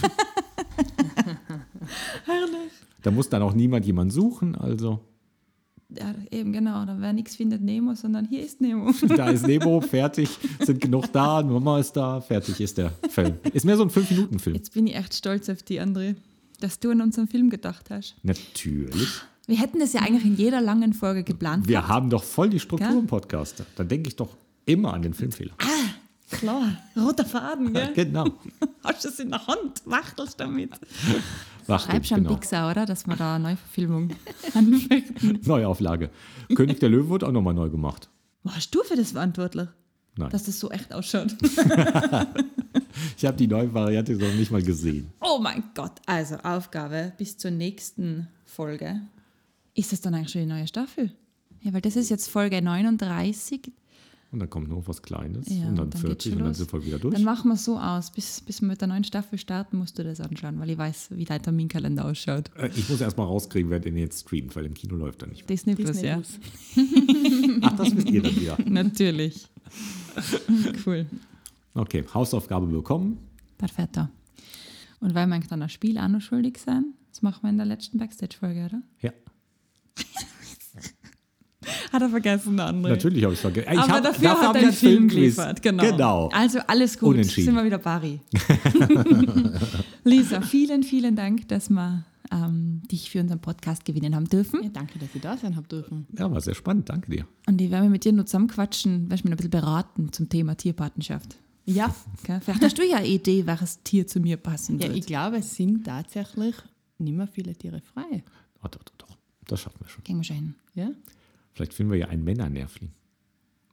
Da 3.01 3.11
muss 3.11 3.29
dann 3.29 3.43
auch 3.43 3.53
niemand 3.53 3.85
jemanden 3.85 4.09
suchen, 4.11 4.55
also 4.55 4.99
Ja, 5.99 6.13
eben 6.31 6.53
genau. 6.53 6.85
Da 6.85 6.99
wäre 6.99 7.13
nichts 7.13 7.35
findet 7.35 7.61
Nemo, 7.61 7.95
sondern 7.95 8.25
hier 8.25 8.43
ist 8.43 8.61
Nemo. 8.61 8.91
da 9.15 9.29
ist 9.29 9.45
Nemo, 9.45 9.81
fertig, 9.81 10.29
sind 10.59 10.81
genug 10.81 11.11
da, 11.11 11.41
Mama 11.41 11.79
ist 11.79 11.93
da, 11.93 12.21
fertig 12.21 12.59
ist 12.61 12.77
der 12.77 12.91
Film. 13.09 13.35
Ist 13.53 13.65
mehr 13.65 13.77
so 13.77 13.83
ein 13.83 13.89
5-Minuten-Film. 13.89 14.55
Jetzt 14.55 14.73
bin 14.73 14.87
ich 14.87 14.95
echt 14.95 15.13
stolz 15.13 15.49
auf 15.49 15.63
die, 15.63 15.81
André, 15.81 16.15
dass 16.59 16.79
du 16.79 16.91
an 16.91 17.01
unseren 17.01 17.27
Film 17.27 17.49
gedacht 17.49 17.89
hast. 17.89 18.15
Natürlich. 18.23 19.09
Wir 19.47 19.59
hätten 19.59 19.79
das 19.79 19.93
ja 19.93 20.01
eigentlich 20.01 20.25
in 20.25 20.35
jeder 20.35 20.61
langen 20.61 20.93
Folge 20.93 21.23
geplant. 21.23 21.67
Wir 21.67 21.87
haben 21.87 22.09
doch 22.09 22.23
voll 22.23 22.49
die 22.49 22.59
Struktur 22.59 22.89
Gell? 22.89 22.99
im 22.99 23.07
Podcast. 23.07 23.63
Da 23.75 23.83
denke 23.83 24.09
ich 24.09 24.15
doch 24.15 24.35
immer 24.65 24.93
an 24.93 25.03
den 25.03 25.13
Filmfehler. 25.13 25.53
Klar, 26.31 26.77
roter 26.97 27.25
Faden, 27.25 27.71
gell? 27.73 27.93
Genau. 27.93 28.25
Hast 28.83 29.05
du 29.05 29.09
es 29.09 29.19
in 29.19 29.29
der 29.29 29.45
Hand? 29.45 29.83
Wachtelst 29.85 30.39
damit? 30.39 30.71
Wachtel, 31.67 31.91
Schreib 31.91 32.05
schon 32.05 32.17
genau. 32.23 32.35
Pixar, 32.35 32.71
oder? 32.71 32.85
Dass 32.85 33.07
wir 33.07 33.15
da 33.15 33.35
eine 33.35 33.43
Neuverfilmung 33.45 34.09
anfangen. 34.53 35.39
Neuauflage. 35.43 36.09
König 36.55 36.79
der 36.79 36.89
Löwen 36.89 37.09
wird 37.09 37.23
auch 37.23 37.31
nochmal 37.31 37.53
neu 37.53 37.69
gemacht. 37.69 38.09
Warst 38.43 38.73
du 38.75 38.83
für 38.83 38.95
das 38.95 39.11
verantwortlich? 39.11 39.67
Nein. 40.17 40.29
Dass 40.29 40.43
das 40.43 40.59
so 40.59 40.69
echt 40.71 40.93
ausschaut. 40.93 41.35
Ich 43.17 43.25
habe 43.25 43.37
die 43.37 43.47
neue 43.47 43.73
Variante 43.73 44.13
noch 44.13 44.33
nicht 44.33 44.51
mal 44.51 44.61
gesehen. 44.61 45.11
Oh 45.21 45.37
mein 45.39 45.63
Gott. 45.73 45.93
Also, 46.05 46.35
Aufgabe 46.37 47.13
bis 47.17 47.37
zur 47.37 47.51
nächsten 47.51 48.27
Folge. 48.45 49.01
Ist 49.73 49.91
das 49.91 50.01
dann 50.01 50.13
eigentlich 50.13 50.31
schon 50.31 50.41
die 50.41 50.47
neue 50.47 50.67
Staffel? 50.67 51.11
Ja, 51.61 51.73
weil 51.73 51.81
das 51.81 51.95
ist 51.95 52.09
jetzt 52.09 52.29
Folge 52.29 52.61
39. 52.61 53.71
Und 54.35 54.39
dann 54.39 54.49
kommt 54.49 54.67
noch 54.67 54.85
was 54.85 55.01
Kleines 55.01 55.47
Ja, 55.47 55.69
und 55.69 55.77
dann, 55.77 55.89
geht's 55.91 56.01
40 56.01 56.31
schon 56.33 56.41
und 56.41 56.45
dann 56.47 56.53
sind 56.53 56.73
wir 56.73 56.85
wieder 56.85 56.99
durch. 56.99 57.13
Dann 57.15 57.23
machen 57.23 57.47
wir 57.47 57.53
es 57.53 57.63
so 57.63 57.79
aus. 57.79 58.11
Bis, 58.11 58.41
bis 58.41 58.59
wir 58.59 58.67
mit 58.67 58.81
der 58.81 58.89
neuen 58.89 59.05
Staffel 59.05 59.39
starten, 59.39 59.77
musst 59.77 59.97
du 59.97 60.03
das 60.03 60.19
anschauen, 60.19 60.59
weil 60.59 60.71
ich 60.71 60.77
weiß, 60.77 61.11
wie 61.11 61.23
dein 61.23 61.41
Terminkalender 61.41 62.03
ausschaut. 62.03 62.51
Äh, 62.57 62.69
Ich 62.75 62.89
muss 62.89 62.99
erst 62.99 63.17
mal 63.17 63.23
rauskriegen, 63.23 63.71
wer 63.71 63.79
den 63.79 63.95
jetzt 63.95 64.23
streamt, 64.23 64.53
weil 64.57 64.65
im 64.65 64.73
Kino 64.73 64.97
läuft 64.97 65.21
er 65.21 65.29
nicht. 65.29 65.49
Disney 65.49 65.73
Plus, 65.73 65.87
Disney 65.93 66.07
ja. 66.09 66.15
Plus. 66.15 66.39
Ach, 67.61 67.77
das 67.77 67.95
wisst 67.95 68.09
ihr 68.09 68.21
dann 68.23 68.35
wieder. 68.35 68.57
Natürlich. 68.69 69.47
cool. 70.85 71.05
Okay, 71.73 72.03
Hausaufgabe 72.13 72.67
bekommen. 72.67 73.17
Perfetto. 73.57 74.09
Und 74.99 75.15
weil 75.15 75.27
wir 75.27 75.39
dann 75.47 75.61
ein 75.61 75.69
Spiel 75.69 75.97
auch 75.97 76.09
noch 76.09 76.19
schuldig 76.19 76.57
sein, 76.57 76.93
das 77.09 77.21
machen 77.21 77.39
wir 77.43 77.51
in 77.51 77.57
der 77.57 77.67
letzten 77.67 77.99
Backstage-Folge, 77.99 78.65
oder? 78.65 78.81
Ja. 79.01 79.13
Hat 81.95 82.01
er 82.01 82.09
vergessen, 82.09 82.57
der 82.57 82.65
andere. 82.65 82.91
Natürlich 82.93 83.23
habe 83.23 83.33
ich 83.33 83.37
es 83.39 83.41
vergessen. 83.41 83.71
Ich 83.71 83.79
Aber 83.79 83.93
hab- 83.93 84.03
dafür 84.03 84.29
hat 84.31 84.37
hab 84.41 84.55
er 84.55 84.59
einen 84.59 84.67
ein 84.67 84.73
Film 84.73 85.07
geliefert. 85.07 85.61
Genau. 85.61 85.83
Genau. 85.83 86.27
Also 86.33 86.59
alles 86.67 86.99
gut. 86.99 87.09
Unentschieden. 87.13 87.45
Sind 87.45 87.55
wir 87.55 87.63
wieder 87.63 87.77
Barry. 87.77 88.19
Lisa, 90.03 90.41
vielen, 90.41 90.83
vielen 90.83 91.15
Dank, 91.15 91.47
dass 91.47 91.69
wir 91.69 92.03
ähm, 92.31 92.81
dich 92.91 93.09
für 93.09 93.21
unseren 93.21 93.39
Podcast 93.39 93.85
gewinnen 93.85 94.13
haben 94.15 94.27
dürfen. 94.27 94.61
Ja, 94.63 94.69
danke, 94.69 94.99
dass 94.99 95.09
ich 95.13 95.21
da 95.21 95.37
sein 95.37 95.55
habe 95.55 95.67
dürfen. 95.67 96.05
Ja, 96.17 96.29
war 96.29 96.41
sehr 96.41 96.55
spannend. 96.55 96.89
Danke 96.89 97.11
dir. 97.11 97.25
Und 97.47 97.61
ich 97.61 97.71
werde 97.71 97.87
mit 97.89 98.03
dir 98.03 98.13
noch 98.13 98.25
zusammenquatschen, 98.25 99.09
werde 99.09 99.23
mich 99.23 99.31
ein 99.33 99.37
bisschen 99.37 99.51
beraten 99.51 100.11
zum 100.11 100.27
Thema 100.29 100.55
Tierpartnerschaft. 100.55 101.37
Ja, 101.65 101.95
Gell? 102.23 102.41
Vielleicht 102.41 102.61
hast 102.63 102.77
du 102.77 102.83
ja 102.85 102.97
eine 102.97 103.07
Idee, 103.07 103.47
welches 103.47 103.81
Tier 103.83 104.05
zu 104.05 104.19
mir 104.19 104.37
passen 104.37 104.79
ja 104.79 104.87
wird. 104.87 104.97
ich 104.97 105.05
glaube, 105.05 105.37
es 105.37 105.55
sind 105.55 105.85
tatsächlich 105.85 106.55
nicht 106.99 107.15
mehr 107.15 107.27
viele 107.27 107.55
Tiere 107.55 107.81
frei. 107.81 108.23
Oh, 108.63 108.67
doch, 108.69 108.83
doch, 108.83 108.93
doch. 108.97 109.17
Das 109.47 109.61
schaffen 109.61 109.77
wir 109.79 109.87
schon. 109.89 110.03
Gehen 110.03 110.17
wir 110.17 110.23
schon 110.23 110.35
hin. 110.35 110.55
Ja? 110.75 110.89
Vielleicht 111.55 111.73
finden 111.73 111.93
wir 111.93 111.99
ja 111.99 112.07
einen 112.09 112.23
Männernervling. 112.23 112.91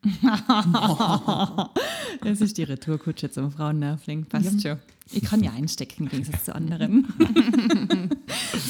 Das 2.23 2.41
ist 2.41 2.57
die 2.57 2.63
Retourkutsche 2.63 3.31
zum 3.31 3.51
Frauennervling. 3.51 4.27
Passt 4.27 4.63
schon. 4.63 4.79
Ich 5.11 5.25
kann 5.25 5.43
ja 5.43 5.53
einstecken 5.53 6.05
im 6.05 6.09
Gegensatz 6.09 6.45
zu 6.45 6.55
anderen. 6.55 7.13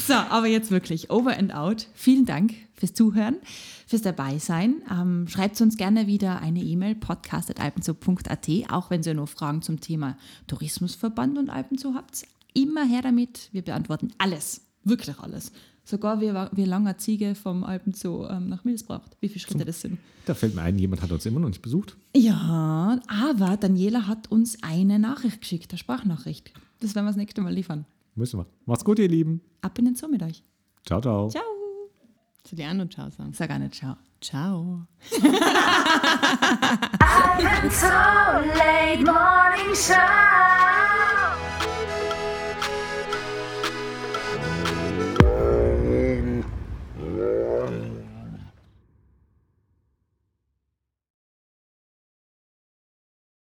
so, 0.07 0.13
aber 0.13 0.47
jetzt 0.47 0.71
wirklich 0.71 1.11
over 1.11 1.37
and 1.37 1.53
out. 1.53 1.87
Vielen 1.93 2.25
Dank 2.25 2.55
fürs 2.73 2.93
Zuhören, 2.93 3.37
fürs 3.85 4.01
Dabeisein. 4.01 4.81
Ähm, 4.89 5.27
schreibt 5.27 5.61
uns 5.61 5.77
gerne 5.77 6.07
wieder 6.07 6.41
eine 6.41 6.61
E-Mail, 6.61 6.95
podcast.alpenzoo.at, 6.95 8.49
auch 8.71 8.89
wenn 8.89 9.03
ihr 9.03 9.13
noch 9.13 9.29
Fragen 9.29 9.61
zum 9.61 9.79
Thema 9.79 10.17
Tourismusverband 10.47 11.37
und 11.37 11.51
Alpenzoo 11.51 11.93
habt. 11.93 12.25
Immer 12.55 12.85
her 12.85 13.03
damit. 13.03 13.49
Wir 13.51 13.61
beantworten 13.61 14.13
alles. 14.17 14.61
Wirklich 14.83 15.19
alles. 15.19 15.51
Sogar 15.85 16.21
wie, 16.21 16.33
wie 16.53 16.65
lange 16.65 16.89
eine 16.89 16.97
Ziege 16.97 17.35
vom 17.35 17.63
Alpenzoo 17.63 18.25
ähm, 18.27 18.47
nach 18.47 18.63
Mills 18.63 18.83
braucht. 18.83 19.17
Wie 19.19 19.27
viele 19.27 19.41
Schritte 19.41 19.65
das 19.65 19.81
sind. 19.81 19.97
Da 20.25 20.33
fällt 20.33 20.55
mir 20.55 20.61
ein, 20.61 20.79
jemand 20.79 21.01
hat 21.01 21.11
uns 21.11 21.25
immer 21.25 21.41
noch 21.41 21.49
nicht 21.49 21.61
besucht. 21.61 21.97
Ja, 22.15 22.99
aber 23.07 23.57
Daniela 23.57 24.07
hat 24.07 24.31
uns 24.31 24.63
eine 24.63 24.97
Nachricht 24.97 25.41
geschickt, 25.41 25.71
eine 25.71 25.77
Sprachnachricht. 25.77 26.53
Das 26.79 26.95
werden 26.95 27.05
wir 27.05 27.09
das 27.09 27.17
nächste 27.17 27.41
Mal 27.41 27.53
liefern. 27.53 27.85
Müssen 28.15 28.39
wir. 28.39 28.45
Macht's 28.65 28.85
gut, 28.85 28.99
ihr 28.99 29.09
Lieben. 29.09 29.41
Ab 29.61 29.77
in 29.79 29.85
den 29.85 29.95
Zoo 29.95 30.07
mit 30.07 30.23
euch. 30.23 30.43
Ciao, 30.85 31.01
ciao. 31.01 31.29
Ciao. 31.29 31.43
Ich 32.51 32.65
auch 32.65 32.73
noch 32.73 32.89
Ciao 32.89 33.09
sagen? 33.09 33.33
Sag 33.33 33.49
auch 33.51 33.57
nicht 33.57 33.75
ciao. 33.75 33.95
Ciao. 34.21 34.87
Alpenzoll 36.99 38.45
late 38.55 39.03
morning 39.03 39.75
show. 39.75 41.42